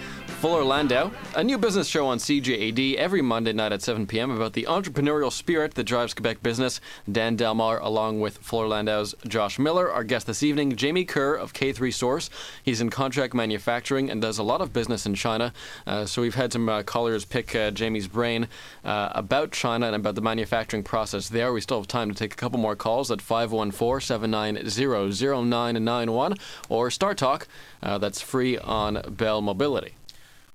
Fuller 0.43 0.65
Landau, 0.65 1.09
a 1.37 1.41
new 1.41 1.57
business 1.57 1.87
show 1.87 2.05
on 2.05 2.17
CJAD 2.17 2.95
every 2.95 3.21
Monday 3.21 3.53
night 3.53 3.71
at 3.71 3.81
7 3.81 4.05
p.m. 4.05 4.29
about 4.29 4.51
the 4.51 4.63
entrepreneurial 4.63 5.31
spirit 5.31 5.75
that 5.75 5.85
drives 5.85 6.13
Quebec 6.13 6.43
business. 6.43 6.81
Dan 7.09 7.37
Delmar, 7.37 7.79
along 7.79 8.19
with 8.19 8.39
Fuller 8.39 8.67
Landau's 8.67 9.15
Josh 9.25 9.57
Miller, 9.57 9.89
our 9.89 10.03
guest 10.03 10.27
this 10.27 10.43
evening, 10.43 10.75
Jamie 10.75 11.05
Kerr 11.05 11.35
of 11.35 11.53
K3 11.53 11.93
Source. 11.93 12.29
He's 12.61 12.81
in 12.81 12.89
contract 12.89 13.33
manufacturing 13.33 14.11
and 14.11 14.21
does 14.21 14.37
a 14.37 14.43
lot 14.43 14.59
of 14.59 14.73
business 14.73 15.05
in 15.05 15.15
China. 15.15 15.53
Uh, 15.87 16.05
so 16.05 16.21
we've 16.21 16.35
had 16.35 16.51
some 16.51 16.67
uh, 16.67 16.83
callers 16.83 17.23
pick 17.23 17.55
uh, 17.55 17.71
Jamie's 17.71 18.09
brain 18.09 18.49
uh, 18.83 19.13
about 19.15 19.53
China 19.53 19.85
and 19.85 19.95
about 19.95 20.15
the 20.15 20.21
manufacturing 20.21 20.83
process 20.83 21.29
there. 21.29 21.53
We 21.53 21.61
still 21.61 21.77
have 21.77 21.87
time 21.87 22.09
to 22.09 22.15
take 22.15 22.33
a 22.33 22.35
couple 22.35 22.59
more 22.59 22.75
calls 22.75 23.11
at 23.11 23.21
514 23.21 24.05
790 24.05 25.45
0991 25.49 26.35
or 26.67 26.91
Star 26.91 27.15
Talk. 27.15 27.47
Uh, 27.81 27.97
that's 27.97 28.19
free 28.19 28.57
on 28.57 29.01
Bell 29.07 29.41
Mobility. 29.41 29.93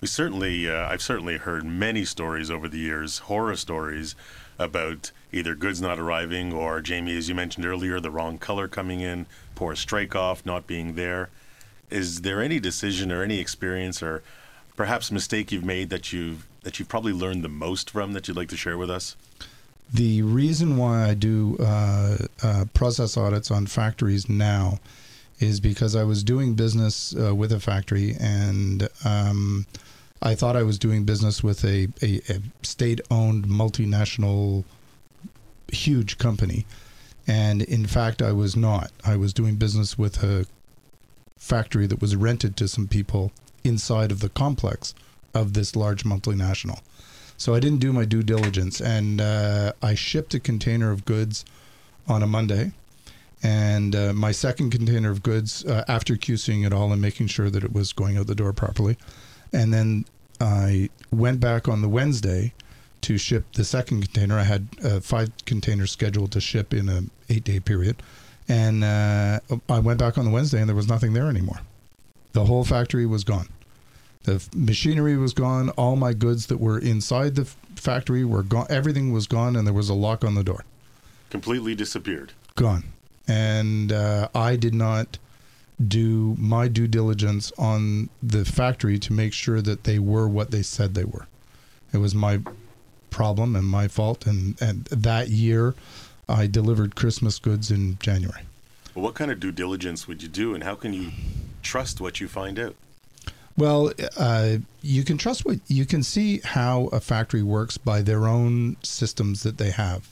We 0.00 0.06
certainly, 0.06 0.70
uh, 0.70 0.88
I've 0.88 1.02
certainly 1.02 1.38
heard 1.38 1.64
many 1.64 2.04
stories 2.04 2.50
over 2.50 2.68
the 2.68 2.78
years, 2.78 3.18
horror 3.18 3.56
stories 3.56 4.14
about 4.58 5.11
either 5.32 5.54
goods 5.54 5.80
not 5.80 5.98
arriving 5.98 6.52
or 6.52 6.80
Jamie, 6.80 7.16
as 7.16 7.28
you 7.28 7.34
mentioned 7.34 7.66
earlier, 7.66 7.98
the 7.98 8.11
wrong 8.11 8.38
color 8.38 8.68
coming 8.68 9.00
in, 9.00 9.26
poor 9.54 9.74
strike 9.74 10.14
off, 10.14 10.46
not 10.46 10.66
being 10.66 10.94
there. 10.94 11.30
Is 11.90 12.20
there 12.20 12.40
any 12.40 12.61
decision 12.61 13.11
or 13.11 13.22
any 13.22 13.38
experience 13.40 14.02
or 14.02 14.22
perhaps 14.76 15.11
mistake 15.11 15.50
you've 15.50 15.64
made 15.64 15.90
that 15.90 16.12
you've 16.12 16.46
that 16.62 16.78
you've 16.78 16.88
probably 16.88 17.12
learned 17.12 17.42
the 17.42 17.48
most 17.48 17.90
from 17.90 18.12
that 18.12 18.28
you'd 18.28 18.37
like 18.37 18.48
to 18.48 18.56
share 18.56 18.76
with 18.76 18.90
us? 18.90 19.16
The 19.92 20.22
reason 20.22 20.76
why 20.76 21.08
I 21.08 21.14
do 21.14 21.56
uh, 21.58 22.18
uh, 22.42 22.64
process 22.74 23.16
audits 23.16 23.50
on 23.50 23.66
factories 23.66 24.28
now 24.28 24.80
is 25.40 25.61
because 25.61 25.94
I 25.94 26.05
was 26.05 26.24
doing 26.24 26.55
business 26.55 27.14
uh, 27.14 27.35
with 27.35 27.53
a 27.53 27.61
factory 27.61 28.16
and 28.18 28.88
um, 29.05 29.66
I 30.20 30.35
thought 30.35 30.57
I 30.57 30.64
was 30.64 30.79
doing 30.79 31.05
business 31.05 31.42
with 31.42 31.64
a, 31.64 31.88
a, 32.03 32.20
a 32.29 32.40
state 32.62 33.01
owned 33.11 33.46
multinational 33.46 34.64
huge 35.70 36.18
company. 36.18 36.66
And 37.27 37.62
in 37.62 37.87
fact, 37.87 38.22
I 38.22 38.33
was 38.33 38.57
not. 38.57 38.90
I 39.05 39.16
was 39.16 39.33
doing 39.33 39.57
business 39.57 39.98
with 39.98 40.22
a 40.22 40.46
factory 41.37 41.87
that 41.87 42.01
was 42.01 42.16
rented 42.16 42.57
to 42.57 42.68
some 42.68 42.88
people 42.88 43.33
inside 43.62 44.11
of 44.11 44.20
the 44.20 44.31
complex 44.31 44.94
of 45.35 45.53
this 45.53 45.77
large 45.77 46.05
multinational. 46.05 46.81
So 47.37 47.55
I 47.55 47.61
didn't 47.61 47.79
do 47.79 47.92
my 47.92 48.05
due 48.05 48.22
diligence, 48.22 48.81
and 48.81 49.20
uh, 49.20 49.72
I 49.81 49.94
shipped 49.94 50.35
a 50.35 50.40
container 50.40 50.90
of 50.90 51.05
goods 51.05 51.44
on 52.09 52.22
a 52.22 52.27
Monday, 52.27 52.72
And 53.42 53.94
uh, 53.94 54.12
my 54.12 54.33
second 54.33 54.70
container 54.70 55.11
of 55.11 55.22
goods, 55.22 55.64
uh, 55.64 55.85
after 55.87 56.14
QCing 56.14 56.66
it 56.66 56.72
all 56.72 56.92
and 56.92 57.01
making 57.01 57.29
sure 57.29 57.51
that 57.51 57.62
it 57.62 57.72
was 57.72 57.92
going 57.92 58.16
out 58.18 58.27
the 58.27 58.35
door 58.35 58.53
properly, 58.53 58.96
and 59.53 59.72
then 59.72 60.05
I 60.40 60.90
went 61.12 61.40
back 61.40 61.68
on 61.68 61.81
the 61.83 61.88
Wednesday 61.88 62.53
to 63.03 63.16
ship 63.16 63.44
the 63.55 63.64
second 63.64 64.03
container. 64.03 64.38
I 64.38 64.42
had 64.42 64.66
uh, 64.85 65.01
five 65.01 65.31
containers 65.46 65.92
scheduled 65.92 66.33
to 66.33 66.40
ship 66.40 66.74
in 66.74 66.88
a 66.88 67.03
eight 67.29 67.44
day 67.44 67.61
period, 67.61 68.03
and 68.48 68.83
uh, 68.83 69.40
I 69.68 69.79
went 69.79 70.01
back 70.01 70.18
on 70.18 70.24
the 70.24 70.31
Wednesday 70.31 70.59
and 70.59 70.68
there 70.68 70.77
was 70.77 70.88
nothing 70.88 71.12
there 71.12 71.29
anymore. 71.29 71.61
The 72.33 72.44
whole 72.44 72.64
factory 72.64 73.07
was 73.07 73.24
gone. 73.24 73.48
The 74.24 74.35
f- 74.35 74.48
machinery 74.55 75.16
was 75.16 75.33
gone. 75.33 75.70
All 75.70 75.96
my 75.96 76.12
goods 76.12 76.46
that 76.48 76.59
were 76.59 76.79
inside 76.79 77.37
the 77.37 77.42
f- 77.42 77.57
factory 77.77 78.24
were 78.24 78.42
gone. 78.42 78.66
Everything 78.68 79.12
was 79.12 79.27
gone, 79.27 79.57
and 79.57 79.66
there 79.66 79.74
was 79.74 79.88
a 79.88 79.94
lock 79.94 80.24
on 80.24 80.35
the 80.35 80.44
door. 80.44 80.64
Completely 81.31 81.74
disappeared. 81.74 82.33
Gone. 82.57 82.85
And 83.29 83.93
uh, 83.93 84.29
I 84.35 84.57
did 84.57 84.75
not 84.75 85.19
do 85.87 86.35
my 86.38 86.67
due 86.67 86.88
diligence 86.88 87.53
on 87.57 88.09
the 88.23 88.45
factory 88.45 88.99
to 88.99 89.12
make 89.12 89.33
sure 89.33 89.61
that 89.62 89.85
they 89.85 89.99
were 89.99 90.27
what 90.27 90.51
they 90.51 90.62
said 90.62 90.95
they 90.95 91.05
were. 91.05 91.27
It 91.93 91.99
was 91.99 92.14
my 92.14 92.41
problem 93.11 93.55
and 93.55 93.67
my 93.67 93.87
fault. 93.87 94.27
And, 94.27 94.61
and 94.61 94.85
that 94.87 95.29
year, 95.29 95.75
I 96.29 96.47
delivered 96.47 96.97
Christmas 96.97 97.38
goods 97.38 97.71
in 97.71 97.99
January. 98.01 98.43
Well, 98.95 99.05
what 99.05 99.14
kind 99.14 99.31
of 99.31 99.38
due 99.38 99.53
diligence 99.53 100.09
would 100.09 100.23
you 100.23 100.29
do, 100.29 100.55
and 100.55 100.64
how 100.64 100.75
can 100.75 100.93
you 100.93 101.12
trust 101.62 102.01
what 102.01 102.21
you 102.21 102.27
find 102.27 102.59
out? 102.59 102.75
Well, 103.57 103.93
uh, 104.17 104.59
you 104.83 105.05
can 105.05 105.19
trust 105.19 105.45
what 105.45 105.59
you 105.69 105.85
can 105.85 106.03
see 106.03 106.41
how 106.45 106.87
a 106.87 107.01
factory 107.01 107.43
works 107.43 107.77
by 107.79 108.03
their 108.03 108.27
own 108.27 108.77
systems 108.83 109.43
that 109.43 109.59
they 109.59 109.71
have. 109.71 110.09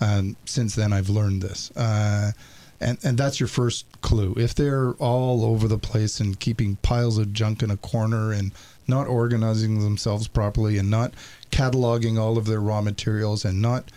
Um, 0.00 0.36
since 0.44 0.74
then, 0.74 0.92
I've 0.92 1.08
learned 1.08 1.42
this, 1.42 1.70
uh, 1.76 2.32
and 2.80 2.98
and 3.02 3.16
that's 3.16 3.40
your 3.40 3.48
first 3.48 3.86
clue. 4.02 4.34
If 4.36 4.54
they're 4.54 4.92
all 4.94 5.44
over 5.44 5.66
the 5.66 5.78
place 5.78 6.20
and 6.20 6.38
keeping 6.38 6.76
piles 6.76 7.16
of 7.18 7.32
junk 7.32 7.62
in 7.62 7.70
a 7.70 7.76
corner 7.78 8.32
and 8.32 8.52
not 8.86 9.06
organizing 9.06 9.80
themselves 9.80 10.28
properly 10.28 10.78
and 10.78 10.90
not 10.90 11.12
cataloging 11.50 12.18
all 12.18 12.38
of 12.38 12.46
their 12.46 12.60
raw 12.60 12.80
materials 12.80 13.44
and 13.44 13.60
not 13.60 13.90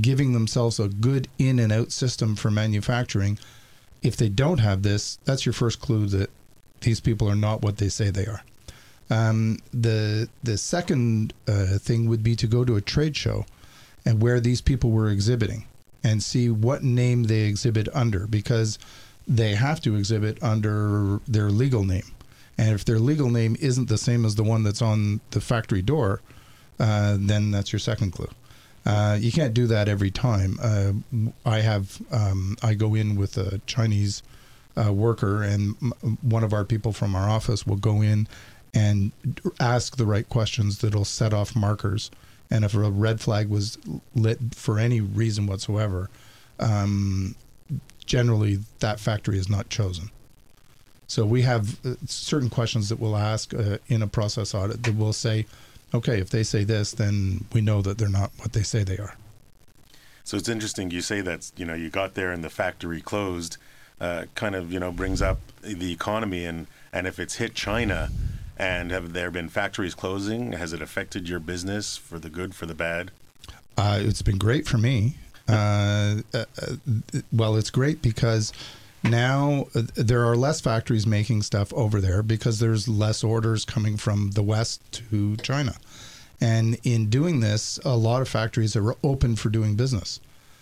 giving 0.00 0.32
themselves 0.32 0.80
a 0.80 0.88
good 0.88 1.28
in 1.38 1.58
and 1.58 1.72
out 1.72 1.92
system 1.92 2.34
for 2.36 2.50
manufacturing, 2.50 3.38
if 4.02 4.16
they 4.16 4.28
don't 4.28 4.58
have 4.58 4.82
this, 4.82 5.18
that's 5.24 5.46
your 5.46 5.52
first 5.52 5.80
clue 5.80 6.06
that 6.06 6.30
these 6.80 7.00
people 7.00 7.28
are 7.28 7.36
not 7.36 7.62
what 7.62 7.78
they 7.78 7.88
say 7.88 8.10
they 8.10 8.26
are. 8.26 8.42
Um, 9.08 9.58
the 9.72 10.28
the 10.42 10.58
second 10.58 11.32
uh, 11.46 11.78
thing 11.78 12.08
would 12.08 12.24
be 12.24 12.34
to 12.36 12.46
go 12.48 12.64
to 12.64 12.76
a 12.76 12.80
trade 12.80 13.16
show 13.16 13.46
and 14.06 14.22
where 14.22 14.40
these 14.40 14.62
people 14.62 14.90
were 14.90 15.10
exhibiting 15.10 15.66
and 16.02 16.22
see 16.22 16.48
what 16.48 16.82
name 16.82 17.24
they 17.24 17.40
exhibit 17.42 17.88
under 17.92 18.26
because 18.26 18.78
they 19.26 19.56
have 19.56 19.80
to 19.80 19.96
exhibit 19.96 20.40
under 20.42 21.20
their 21.26 21.50
legal 21.50 21.84
name. 21.84 22.12
And 22.56 22.70
if 22.70 22.84
their 22.84 23.00
legal 23.00 23.28
name 23.28 23.56
isn't 23.60 23.88
the 23.88 23.98
same 23.98 24.24
as 24.24 24.36
the 24.36 24.44
one 24.44 24.62
that's 24.62 24.80
on 24.80 25.20
the 25.32 25.40
factory 25.40 25.82
door, 25.82 26.22
uh, 26.78 27.16
then 27.18 27.50
that's 27.50 27.72
your 27.72 27.80
second 27.80 28.12
clue. 28.12 28.30
Uh, 28.86 29.18
you 29.20 29.32
can't 29.32 29.52
do 29.52 29.66
that 29.66 29.88
every 29.88 30.12
time. 30.12 30.58
Uh, 30.62 30.92
I 31.44 31.58
have 31.60 32.00
um, 32.12 32.56
I 32.62 32.74
go 32.74 32.94
in 32.94 33.16
with 33.16 33.36
a 33.36 33.60
Chinese 33.66 34.22
uh, 34.76 34.92
worker, 34.92 35.42
and 35.42 35.74
m- 35.82 36.18
one 36.22 36.44
of 36.44 36.52
our 36.52 36.64
people 36.64 36.92
from 36.92 37.16
our 37.16 37.28
office 37.28 37.66
will 37.66 37.76
go 37.76 38.00
in 38.00 38.28
and 38.72 39.10
ask 39.58 39.96
the 39.96 40.06
right 40.06 40.28
questions 40.28 40.78
that'll 40.78 41.04
set 41.04 41.34
off 41.34 41.56
markers. 41.56 42.10
And 42.50 42.64
if 42.64 42.74
a 42.74 42.90
red 42.90 43.20
flag 43.20 43.48
was 43.48 43.78
lit 44.14 44.38
for 44.54 44.78
any 44.78 45.00
reason 45.00 45.46
whatsoever, 45.46 46.10
um, 46.58 47.34
generally 48.04 48.60
that 48.80 49.00
factory 49.00 49.38
is 49.38 49.48
not 49.48 49.68
chosen. 49.68 50.10
So 51.08 51.24
we 51.24 51.42
have 51.42 51.84
uh, 51.84 51.94
certain 52.06 52.50
questions 52.50 52.88
that 52.88 52.98
we'll 52.98 53.16
ask 53.16 53.54
uh, 53.54 53.78
in 53.88 54.02
a 54.02 54.06
process 54.06 54.54
audit 54.54 54.82
that 54.82 54.96
will 54.96 55.12
say, 55.12 55.46
okay, 55.94 56.20
if 56.20 56.30
they 56.30 56.42
say 56.42 56.64
this, 56.64 56.92
then 56.92 57.44
we 57.52 57.60
know 57.60 57.82
that 57.82 57.98
they're 57.98 58.08
not 58.08 58.32
what 58.38 58.52
they 58.52 58.62
say 58.62 58.82
they 58.82 58.98
are. 58.98 59.14
So 60.24 60.36
it's 60.36 60.48
interesting 60.48 60.90
you 60.90 61.02
say 61.02 61.20
that 61.20 61.52
you 61.56 61.64
know 61.64 61.74
you 61.74 61.88
got 61.88 62.14
there 62.14 62.32
and 62.32 62.42
the 62.42 62.50
factory 62.50 63.00
closed, 63.00 63.58
uh, 64.00 64.24
kind 64.34 64.56
of 64.56 64.72
you 64.72 64.80
know 64.80 64.90
brings 64.90 65.22
up 65.22 65.38
the 65.62 65.92
economy 65.92 66.44
and 66.44 66.66
and 66.92 67.06
if 67.06 67.20
it's 67.20 67.36
hit 67.36 67.54
China, 67.54 68.10
and 68.56 68.90
have 68.90 69.12
there 69.12 69.30
been 69.30 69.48
factories 69.48 69.94
closing? 69.94 70.52
Has 70.52 70.72
it 70.72 70.82
affected 70.82 71.28
your 71.28 71.40
business 71.40 71.96
for 71.96 72.18
the 72.18 72.30
good, 72.30 72.54
for 72.54 72.66
the 72.66 72.74
bad? 72.74 73.10
Uh, 73.76 73.98
it's 74.00 74.22
been 74.22 74.38
great 74.38 74.66
for 74.66 74.78
me. 74.78 75.16
Uh, 75.48 76.16
uh, 76.34 76.44
uh, 76.60 76.76
well, 77.32 77.56
it's 77.56 77.70
great 77.70 78.02
because 78.02 78.52
now 79.04 79.66
uh, 79.74 79.82
there 79.94 80.24
are 80.24 80.36
less 80.36 80.60
factories 80.60 81.06
making 81.06 81.42
stuff 81.42 81.72
over 81.74 82.00
there 82.00 82.22
because 82.22 82.58
there's 82.58 82.88
less 82.88 83.22
orders 83.22 83.64
coming 83.64 83.96
from 83.96 84.32
the 84.32 84.42
West 84.42 84.80
to 85.10 85.36
China. 85.38 85.74
And 86.40 86.78
in 86.82 87.08
doing 87.08 87.40
this, 87.40 87.78
a 87.84 87.96
lot 87.96 88.22
of 88.22 88.28
factories 88.28 88.76
are 88.76 88.94
open 89.02 89.36
for 89.36 89.48
doing 89.48 89.76
business. 89.76 90.20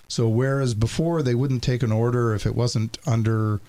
So 0.09 0.29
whereas 0.29 0.75
before 0.75 1.23
they 1.23 1.35
wouldn't 1.35 1.63
take 1.63 1.83
an 1.83 1.91
order 1.91 2.35
if 2.35 2.47
it 2.47 2.55
wasn't 2.55 2.99
under, 3.07 3.61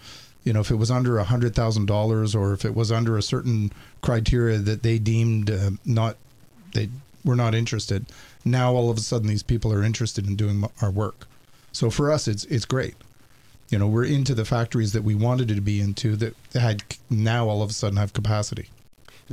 you 0.46 0.54
know, 0.54 0.62
if 0.62 0.72
it 0.72 0.76
was 0.76 0.92
under 0.92 1.18
a 1.18 1.26
hundred 1.26 1.56
thousand 1.56 1.88
dollars 1.88 2.34
or 2.34 2.54
if 2.54 2.64
it 2.64 2.76
was 2.76 2.92
under 2.92 3.18
a 3.18 3.22
certain 3.22 3.74
criteria 4.02 4.60
that 4.60 4.84
they 4.84 5.00
deemed 5.00 5.50
uh, 5.50 5.72
not, 5.84 6.16
they 6.74 6.90
were 7.26 7.36
not 7.36 7.56
interested. 7.56 8.06
Now 8.46 8.74
all 8.74 8.92
of 8.92 8.98
a 8.98 9.02
sudden 9.02 9.28
these 9.28 9.44
people 9.44 9.74
are 9.74 9.84
interested 9.84 10.28
in 10.28 10.36
doing 10.36 10.64
our 10.82 10.92
work. 10.92 11.28
So 11.72 11.90
for 11.90 12.12
us, 12.12 12.28
it's 12.28 12.46
it's 12.46 12.64
great. 12.64 12.96
You 13.70 13.80
know, 13.80 13.88
we're 13.88 14.06
into 14.06 14.36
the 14.36 14.46
factories 14.46 14.94
that 14.94 15.04
we 15.04 15.16
wanted 15.16 15.48
to 15.48 15.60
be 15.60 15.82
into 15.82 16.16
that 16.18 16.36
had 16.54 16.84
now 17.10 17.50
all 17.50 17.64
of 17.64 17.72
a 17.72 17.74
sudden 17.74 17.98
have 17.98 18.14
capacity. 18.14 18.70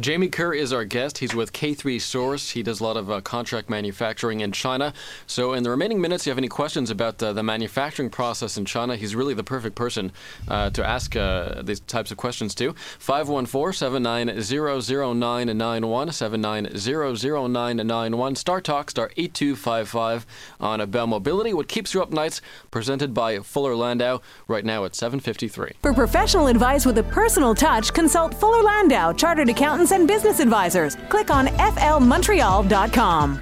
Jamie 0.00 0.28
Kerr 0.28 0.55
is 0.55 0.72
our 0.72 0.87
guest. 0.87 1.18
He's 1.18 1.35
with 1.35 1.52
K3 1.52 2.00
Source. 2.00 2.52
He 2.52 2.62
does 2.62 2.81
a 2.81 2.85
lot 2.85 2.96
of 2.96 3.11
uh, 3.11 3.20
contract 3.20 3.68
manufacturing 3.68 4.40
in 4.40 4.50
China. 4.50 4.94
So, 5.26 5.52
in 5.52 5.64
the 5.64 5.70
remaining 5.70 6.00
minutes, 6.00 6.22
if 6.22 6.28
you 6.28 6.31
have 6.31 6.38
any 6.38 6.48
questions 6.48 6.90
about 6.90 7.22
uh, 7.22 7.35
the 7.35 7.42
manufacturing 7.42 8.09
process 8.09 8.57
in 8.57 8.64
China, 8.64 8.96
he's 8.96 9.14
really 9.14 9.35
the 9.35 9.44
perfect 9.44 9.76
person 9.76 10.11
uh, 10.48 10.70
to 10.70 10.83
ask 10.83 11.14
uh, 11.14 11.61
these 11.61 11.81
types 11.81 12.11
of 12.11 12.16
questions 12.16 12.55
to. 12.55 12.72
514 13.00 13.74
790091, 13.74 16.11
790091, 16.11 18.35
Star 18.35 18.62
Talk, 18.62 18.90
star 18.90 19.11
8255 19.18 20.24
on 20.59 20.90
Bell 20.90 21.07
Mobility. 21.07 21.52
What 21.52 21.68
keeps 21.68 21.92
you 21.92 22.00
up 22.00 22.11
nights, 22.11 22.40
presented 22.70 23.12
by 23.12 23.40
Fuller 23.40 23.76
Landau, 23.76 24.22
right 24.48 24.64
now 24.64 24.87
at 24.87 24.94
753. 24.94 25.72
For 25.83 25.92
professional 25.92 26.46
advice 26.46 26.87
with 26.87 26.96
a 26.96 27.02
personal 27.02 27.55
touch, 27.55 27.92
consult 27.92 28.33
Fuller 28.33 28.62
Landau, 28.62 29.12
Chartered 29.12 29.50
Accountants 29.83 29.92
and 29.92 30.07
Business 30.07 30.38
Advisors. 30.38 30.97
Click 31.09 31.31
on 31.31 31.49
flmontreal.com. 31.49 33.40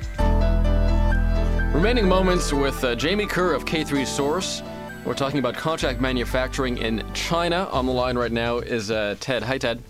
Remaining 1.74 2.09
moments 2.09 2.53
with 2.53 2.83
uh, 2.83 2.94
Jamie 2.94 3.26
Kerr 3.26 3.53
of 3.53 3.66
K3 3.66 4.07
Source. 4.07 4.62
We're 5.05 5.14
talking 5.14 5.38
about 5.38 5.55
contract 5.55 6.00
manufacturing 6.00 6.79
in 6.79 7.05
China. 7.12 7.68
On 7.72 7.85
the 7.85 7.92
line 7.92 8.16
right 8.16 8.33
now 8.33 8.59
is 8.59 8.90
uh, 8.90 9.16
Ted. 9.20 9.42
Hi, 9.42 9.59
Ted. 9.59 9.83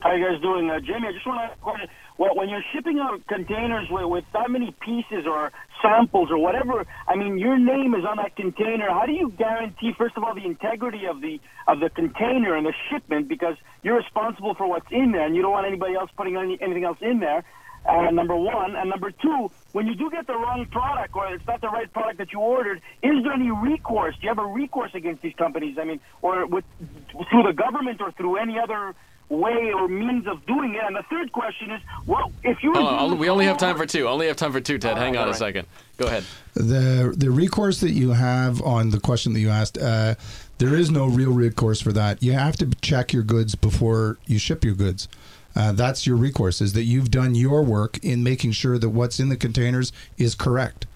How 0.00 0.14
you 0.14 0.24
guys 0.24 0.40
doing, 0.40 0.70
uh, 0.70 0.80
Jamie? 0.80 1.08
I 1.08 1.12
just 1.12 1.26
want 1.26 1.40
to 1.40 1.44
ask 1.44 1.56
a 1.58 1.60
question. 1.60 1.88
Well, 2.18 2.36
when 2.36 2.48
you're 2.50 2.64
shipping 2.74 3.00
out 3.00 3.26
containers 3.28 3.88
with, 3.90 4.06
with 4.06 4.24
that 4.34 4.50
many 4.50 4.76
pieces 4.84 5.24
or 5.26 5.52
samples 5.82 6.28
or 6.30 6.38
whatever, 6.38 6.84
I 7.08 7.16
mean, 7.16 7.38
your 7.38 7.58
name 7.58 7.94
is 7.94 8.04
on 8.08 8.18
that 8.18 8.36
container. 8.36 8.88
How 8.90 9.06
do 9.06 9.12
you 9.12 9.32
guarantee, 9.38 9.92
first 9.98 10.16
of 10.16 10.24
all, 10.24 10.34
the 10.34 10.44
integrity 10.46 11.06
of 11.10 11.22
the 11.22 11.40
of 11.68 11.80
the 11.80 11.90
container 11.90 12.56
and 12.56 12.66
the 12.66 12.74
shipment 12.90 13.28
because 13.28 13.56
you're 13.82 13.96
responsible 13.96 14.54
for 14.56 14.68
what's 14.68 14.86
in 14.92 15.12
there, 15.12 15.26
and 15.26 15.36
you 15.36 15.42
don't 15.42 15.52
want 15.52 15.66
anybody 15.66 15.94
else 15.96 16.10
putting 16.16 16.36
any, 16.36 16.58
anything 16.62 16.84
else 16.84 16.98
in 17.02 17.20
there. 17.20 17.44
Uh, 17.88 18.10
number 18.12 18.36
one, 18.36 18.76
and 18.76 18.90
number 18.90 19.10
two, 19.22 19.50
when 19.72 19.86
you 19.88 19.96
do 19.96 20.10
get 20.10 20.26
the 20.28 20.34
wrong 20.34 20.66
product 20.72 21.16
or 21.16 21.34
it's 21.34 21.44
not 21.48 21.60
the 21.62 21.68
right 21.68 21.92
product 21.92 22.18
that 22.18 22.28
you 22.32 22.40
ordered, 22.40 22.78
is 23.02 23.24
there 23.24 23.34
any 23.34 23.50
recourse? 23.50 24.14
Do 24.22 24.28
you 24.28 24.30
have 24.30 24.38
a 24.38 24.46
recourse 24.46 24.92
against 24.94 25.22
these 25.22 25.34
companies? 25.38 25.76
I 25.80 25.84
mean, 25.86 26.00
or 26.22 26.46
with 26.46 26.64
through 26.78 27.44
the 27.48 27.54
government 27.56 28.00
or 28.00 28.12
through 28.12 28.36
any 28.38 28.56
other 28.62 28.94
way 29.28 29.72
or 29.72 29.88
means 29.88 30.26
of 30.26 30.44
doing 30.46 30.74
it? 30.74 30.82
And 30.84 30.96
the 30.96 31.02
third 31.04 31.32
question 31.32 31.70
is, 31.70 31.80
well, 32.06 32.32
if 32.42 32.62
you 32.62 32.72
were 32.72 32.80
on, 32.80 33.18
we 33.18 33.28
only 33.28 33.46
have 33.46 33.58
time 33.58 33.76
for 33.76 33.86
two. 33.86 34.08
Only 34.08 34.26
have 34.26 34.36
time 34.36 34.52
for 34.52 34.60
two, 34.60 34.78
Ted. 34.78 34.96
Hang 34.96 35.16
on 35.16 35.28
a 35.28 35.34
second. 35.34 35.66
Go 35.96 36.06
ahead. 36.06 36.24
The 36.54 37.14
the 37.16 37.30
recourse 37.30 37.80
that 37.80 37.90
you 37.90 38.10
have 38.10 38.62
on 38.62 38.90
the 38.90 39.00
question 39.00 39.32
that 39.34 39.40
you 39.40 39.50
asked, 39.50 39.78
uh, 39.78 40.14
there 40.58 40.74
is 40.74 40.90
no 40.90 41.06
real 41.06 41.32
recourse 41.32 41.80
for 41.80 41.92
that. 41.92 42.22
You 42.22 42.32
have 42.32 42.56
to 42.58 42.70
check 42.80 43.12
your 43.12 43.22
goods 43.22 43.54
before 43.54 44.18
you 44.26 44.38
ship 44.38 44.64
your 44.64 44.74
goods. 44.74 45.08
Uh, 45.56 45.72
that's 45.72 46.06
your 46.06 46.16
recourse 46.16 46.60
is 46.60 46.72
that 46.74 46.84
you've 46.84 47.10
done 47.10 47.34
your 47.34 47.62
work 47.62 47.98
in 48.04 48.22
making 48.22 48.52
sure 48.52 48.78
that 48.78 48.90
what's 48.90 49.18
in 49.18 49.28
the 49.28 49.36
containers 49.36 49.92
is 50.16 50.34
correct. 50.34 50.86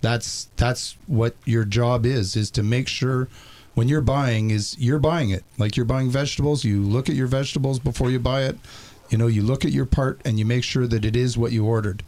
That's 0.00 0.48
that's 0.56 0.96
what 1.06 1.34
your 1.44 1.64
job 1.64 2.06
is 2.06 2.36
is 2.36 2.50
to 2.52 2.62
make 2.62 2.86
sure 2.86 3.28
when 3.76 3.88
you're 3.88 4.00
buying 4.00 4.50
is 4.50 4.74
you're 4.78 4.98
buying 4.98 5.30
it 5.30 5.44
like 5.58 5.76
you're 5.76 5.86
buying 5.86 6.08
vegetables. 6.08 6.64
You 6.64 6.82
look 6.82 7.10
at 7.10 7.14
your 7.14 7.26
vegetables 7.26 7.78
before 7.78 8.10
you 8.10 8.18
buy 8.18 8.44
it. 8.44 8.56
You 9.10 9.18
know, 9.18 9.26
you 9.26 9.42
look 9.42 9.64
at 9.64 9.70
your 9.70 9.84
part 9.84 10.20
and 10.24 10.38
you 10.38 10.46
make 10.46 10.64
sure 10.64 10.86
that 10.86 11.04
it 11.04 11.14
is 11.14 11.36
what 11.36 11.52
you 11.52 11.64
ordered. 11.66 12.02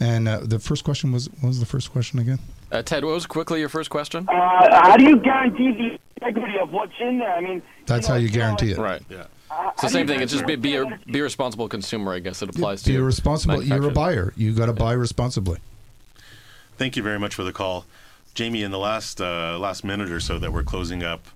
And 0.00 0.28
uh, 0.28 0.40
the 0.42 0.58
first 0.58 0.82
question 0.82 1.12
was 1.12 1.30
what 1.40 1.48
was 1.48 1.60
the 1.60 1.66
first 1.66 1.92
question 1.92 2.18
again? 2.18 2.40
Uh, 2.70 2.82
Ted, 2.82 3.04
what 3.04 3.14
was 3.14 3.26
quickly 3.26 3.60
your 3.60 3.68
first 3.68 3.90
question? 3.90 4.28
Uh, 4.28 4.82
how 4.82 4.96
do 4.96 5.04
you 5.04 5.16
guarantee 5.18 5.70
the 5.72 5.98
integrity 6.20 6.58
of 6.58 6.72
what's 6.72 6.92
in 7.00 7.18
there? 7.18 7.32
I 7.32 7.40
mean, 7.40 7.62
That's 7.86 8.06
how 8.08 8.16
you 8.16 8.28
guarantee 8.28 8.72
it. 8.72 8.78
Right. 8.78 9.00
Yeah. 9.08 9.26
It's 9.72 9.82
the 9.82 9.88
same 9.88 10.08
thing. 10.08 10.20
It's 10.20 10.32
just 10.32 10.46
be, 10.46 10.56
be, 10.56 10.76
a, 10.76 10.98
be 11.06 11.20
a 11.20 11.22
responsible 11.22 11.68
consumer, 11.68 12.12
I 12.12 12.18
guess 12.18 12.42
it 12.42 12.50
applies 12.50 12.82
to 12.82 12.88
Be 12.90 12.96
to 12.96 13.02
a 13.02 13.04
responsible. 13.04 13.62
You're 13.62 13.88
a 13.88 13.92
buyer. 13.92 14.32
You 14.36 14.52
got 14.52 14.66
to 14.66 14.72
buy 14.72 14.92
responsibly. 14.92 15.60
Thank 16.76 16.96
you 16.96 17.02
very 17.04 17.18
much 17.18 17.34
for 17.34 17.44
the 17.44 17.52
call, 17.52 17.86
Jamie. 18.38 18.62
In 18.62 18.70
the 18.70 18.78
last 18.78 19.20
uh, 19.20 19.58
last 19.58 19.82
minute 19.82 20.12
or 20.12 20.20
so 20.20 20.38
that 20.38 20.52
we're 20.52 20.62
closing 20.62 21.02
up, 21.02 21.26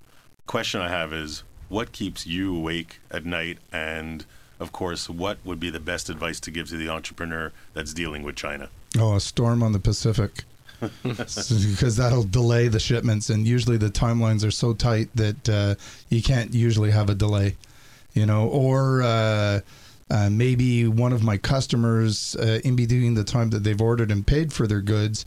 question 0.47 0.81
I 0.81 0.89
have 0.89 1.13
is 1.13 1.43
what 1.69 1.91
keeps 1.91 2.29
you 2.29 2.57
awake 2.57 3.01
at 3.11 3.25
night, 3.25 3.59
and 3.73 4.25
of 4.61 4.71
course, 4.71 5.11
what 5.11 5.39
would 5.45 5.59
be 5.59 5.69
the 5.69 5.81
best 5.81 6.09
advice 6.09 6.39
to 6.39 6.53
give 6.53 6.69
to 6.69 6.77
the 6.77 6.89
entrepreneur 6.89 7.51
that's 7.75 7.93
dealing 7.93 8.23
with 8.23 8.37
China? 8.37 8.69
Oh, 8.97 9.17
a 9.17 9.21
storm 9.21 9.65
on 9.65 9.73
the 9.73 9.81
Pacific. 9.81 10.45
because 11.03 11.97
that'll 11.97 12.23
delay 12.23 12.69
the 12.69 12.79
shipments, 12.79 13.31
and 13.31 13.49
usually 13.49 13.79
the 13.79 13.91
timelines 13.91 14.47
are 14.47 14.53
so 14.53 14.73
tight 14.73 15.09
that 15.17 15.49
uh, 15.49 15.75
you 16.09 16.23
can't 16.23 16.55
usually 16.55 16.93
have 16.93 17.11
a 17.11 17.17
delay, 17.17 17.57
you 18.13 18.27
know. 18.27 18.47
Or 18.47 19.03
uh, 19.03 19.61
uh, 20.09 20.31
maybe 20.31 20.87
one 20.87 21.13
of 21.13 21.25
my 21.25 21.37
customers, 21.37 22.37
uh, 22.37 22.61
in 22.63 22.77
between 22.77 23.15
the 23.15 23.25
time 23.25 23.51
that 23.51 23.65
they've 23.65 23.81
ordered 23.81 24.13
and 24.13 24.25
paid 24.25 24.53
for 24.53 24.69
their 24.69 24.81
goods, 24.81 25.25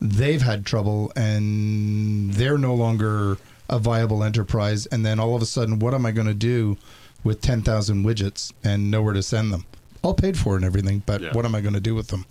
they've 0.00 0.42
had 0.42 0.64
trouble, 0.66 1.12
and 1.16 2.32
they're 2.34 2.58
no 2.58 2.74
longer 2.74 3.36
a 3.68 3.78
viable 3.78 4.22
enterprise. 4.24 4.86
And 4.86 5.04
then 5.04 5.18
all 5.20 5.34
of 5.34 5.42
a 5.42 5.46
sudden, 5.46 5.78
what 5.78 5.94
am 5.94 6.06
I 6.06 6.12
going 6.12 6.26
to 6.28 6.34
do 6.34 6.76
with 7.24 7.40
ten 7.40 7.62
thousand 7.62 8.04
widgets 8.04 8.52
and 8.64 8.90
nowhere 8.90 9.14
to 9.14 9.22
send 9.22 9.52
them? 9.52 9.66
All 10.02 10.14
paid 10.14 10.38
for 10.38 10.56
and 10.56 10.64
everything, 10.64 11.02
but 11.04 11.20
Yeah. 11.20 11.32
what 11.32 11.44
am 11.44 11.54
I 11.54 11.60
going 11.60 11.74
to 11.74 11.80
do 11.80 11.94
with 11.94 12.08
them? 12.08 12.24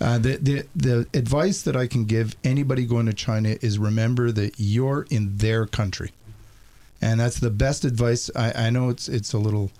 Uh, 0.00 0.16
the, 0.18 0.36
the 0.36 0.66
the 0.76 1.06
advice 1.18 1.62
that 1.62 1.74
I 1.74 1.86
can 1.88 2.04
give 2.04 2.36
anybody 2.44 2.84
going 2.86 3.06
to 3.06 3.12
China 3.12 3.56
is 3.60 3.78
remember 3.78 4.30
that 4.30 4.54
you're 4.58 5.06
in 5.10 5.38
their 5.38 5.66
country, 5.66 6.12
and 7.02 7.18
that's 7.18 7.40
the 7.40 7.50
best 7.50 7.84
advice. 7.84 8.30
I, 8.36 8.66
I 8.66 8.70
know 8.70 8.90
it's 8.90 9.08
it's 9.08 9.32
a 9.32 9.38
little 9.38 9.72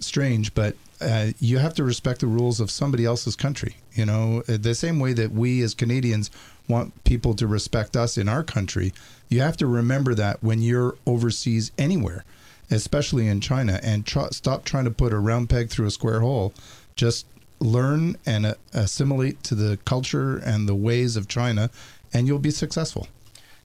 strange, 0.00 0.54
but 0.54 0.74
uh, 1.02 1.32
you 1.40 1.58
have 1.58 1.74
to 1.74 1.84
respect 1.84 2.20
the 2.20 2.26
rules 2.26 2.60
of 2.60 2.70
somebody 2.70 3.04
else's 3.04 3.36
country. 3.36 3.76
You 3.94 4.06
know, 4.06 4.42
Uh, 4.48 4.56
the 4.56 4.74
same 4.74 4.98
way 4.98 5.12
that 5.14 5.32
we 5.32 5.62
as 5.62 5.74
Canadians 5.74 6.30
want 6.68 7.04
people 7.04 7.34
to 7.34 7.46
respect 7.46 7.96
us 7.96 8.16
in 8.16 8.28
our 8.28 8.42
country, 8.42 8.92
you 9.28 9.40
have 9.40 9.56
to 9.58 9.66
remember 9.66 10.14
that 10.14 10.42
when 10.42 10.62
you're 10.62 10.94
overseas 11.06 11.72
anywhere, 11.76 12.24
especially 12.70 13.26
in 13.26 13.40
China, 13.40 13.80
and 13.82 14.06
tr- 14.06 14.30
stop 14.30 14.64
trying 14.64 14.84
to 14.84 14.90
put 14.90 15.12
a 15.12 15.18
round 15.18 15.48
peg 15.48 15.68
through 15.70 15.86
a 15.86 15.90
square 15.90 16.20
hole. 16.20 16.52
Just 16.96 17.26
learn 17.58 18.16
and 18.26 18.46
uh, 18.46 18.54
assimilate 18.72 19.42
to 19.44 19.54
the 19.54 19.78
culture 19.84 20.36
and 20.38 20.68
the 20.68 20.74
ways 20.74 21.16
of 21.16 21.28
China, 21.28 21.70
and 22.12 22.26
you'll 22.26 22.38
be 22.38 22.50
successful. 22.50 23.08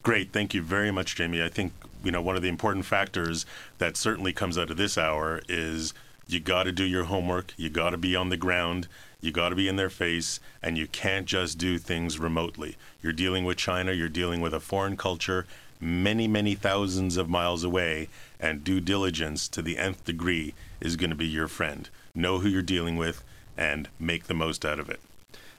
Great. 0.03 0.31
Thank 0.31 0.53
you 0.53 0.61
very 0.61 0.91
much, 0.91 1.15
Jamie. 1.15 1.43
I 1.43 1.49
think, 1.49 1.73
you 2.03 2.11
know, 2.11 2.21
one 2.21 2.35
of 2.35 2.41
the 2.41 2.47
important 2.49 2.85
factors 2.85 3.45
that 3.77 3.97
certainly 3.97 4.33
comes 4.33 4.57
out 4.57 4.69
of 4.69 4.77
this 4.77 4.97
hour 4.97 5.41
is 5.49 5.93
you 6.28 6.39
got 6.39 6.63
to 6.63 6.71
do 6.71 6.84
your 6.84 7.05
homework. 7.05 7.53
You 7.57 7.69
got 7.69 7.91
to 7.91 7.97
be 7.97 8.15
on 8.15 8.30
the 8.30 8.38
ground. 8.38 8.88
You 9.21 9.32
got 9.32 9.49
to 9.49 9.55
be 9.55 9.67
in 9.67 9.78
their 9.78 9.89
face. 9.89 10.39
And 10.61 10.78
you 10.78 10.88
can't 10.88 11.25
just 11.25 11.57
do 11.57 11.78
things 11.78 12.19
remotely. 12.19 12.75
You're 13.01 13.13
dealing 13.13 13.45
with 13.45 13.57
China. 13.57 13.93
You're 13.93 14.09
dealing 14.09 14.41
with 14.41 14.53
a 14.53 14.59
foreign 14.59 14.97
culture 14.97 15.45
many, 15.80 16.28
many 16.28 16.55
thousands 16.55 17.17
of 17.17 17.30
miles 17.30 17.63
away. 17.63 18.09
And 18.39 18.63
due 18.63 18.80
diligence 18.80 19.47
to 19.49 19.61
the 19.61 19.78
nth 19.78 20.03
degree 20.05 20.53
is 20.82 20.95
going 20.95 21.09
to 21.09 21.15
be 21.15 21.28
your 21.28 21.47
friend. 21.47 21.89
Know 22.13 22.39
who 22.39 22.49
you're 22.49 22.61
dealing 22.61 22.97
with 22.97 23.23
and 23.55 23.88
make 23.99 24.25
the 24.25 24.34
most 24.34 24.65
out 24.65 24.80
of 24.80 24.89
it. 24.89 24.99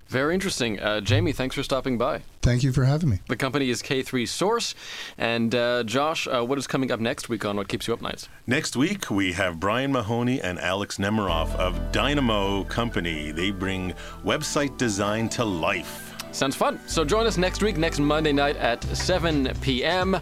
Very 0.08 0.32
interesting. 0.32 0.80
Uh, 0.80 1.00
Jamie, 1.02 1.32
thanks 1.32 1.54
for 1.54 1.62
stopping 1.62 1.98
by. 1.98 2.22
Thank 2.40 2.62
you 2.62 2.72
for 2.72 2.84
having 2.84 3.10
me. 3.10 3.18
The 3.28 3.36
company 3.36 3.68
is 3.68 3.82
K3 3.82 4.26
Source. 4.26 4.74
And 5.18 5.54
uh, 5.54 5.84
Josh, 5.84 6.26
uh, 6.26 6.42
what 6.44 6.56
is 6.56 6.66
coming 6.66 6.90
up 6.90 6.98
next 6.98 7.28
week 7.28 7.44
on 7.44 7.56
What 7.56 7.68
Keeps 7.68 7.86
You 7.86 7.92
Up 7.94 8.00
Nights? 8.00 8.28
Next 8.46 8.74
week, 8.74 9.10
we 9.10 9.32
have 9.32 9.60
Brian 9.60 9.92
Mahoney 9.92 10.40
and 10.40 10.58
Alex 10.58 10.96
Nemiroff 10.96 11.54
of 11.56 11.92
Dynamo 11.92 12.64
Company. 12.64 13.32
They 13.32 13.50
bring 13.50 13.92
website 14.24 14.78
design 14.78 15.28
to 15.30 15.44
life. 15.44 16.14
Sounds 16.32 16.56
fun. 16.56 16.78
So 16.86 17.04
join 17.04 17.26
us 17.26 17.36
next 17.36 17.62
week, 17.62 17.76
next 17.76 17.98
Monday 17.98 18.32
night 18.32 18.56
at 18.56 18.82
7 18.84 19.52
p.m. 19.60 20.18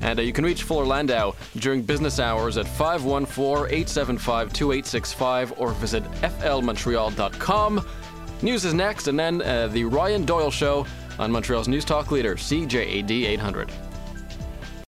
And 0.00 0.18
uh, 0.18 0.22
you 0.22 0.32
can 0.32 0.44
reach 0.44 0.62
Fuller 0.62 0.86
Landau 0.86 1.34
during 1.56 1.82
business 1.82 2.18
hours 2.18 2.56
at 2.56 2.66
514 2.66 3.66
875 3.66 4.52
2865 4.52 5.54
or 5.58 5.72
visit 5.72 6.04
flmontreal.com. 6.04 7.86
News 8.40 8.64
is 8.64 8.72
next, 8.72 9.08
and 9.08 9.18
then 9.18 9.42
uh, 9.42 9.66
the 9.68 9.84
Ryan 9.84 10.24
Doyle 10.24 10.50
Show 10.50 10.86
on 11.18 11.32
Montreal's 11.32 11.66
News 11.66 11.84
Talk 11.84 12.12
Leader, 12.12 12.36
CJAD 12.36 13.10
800. 13.10 13.72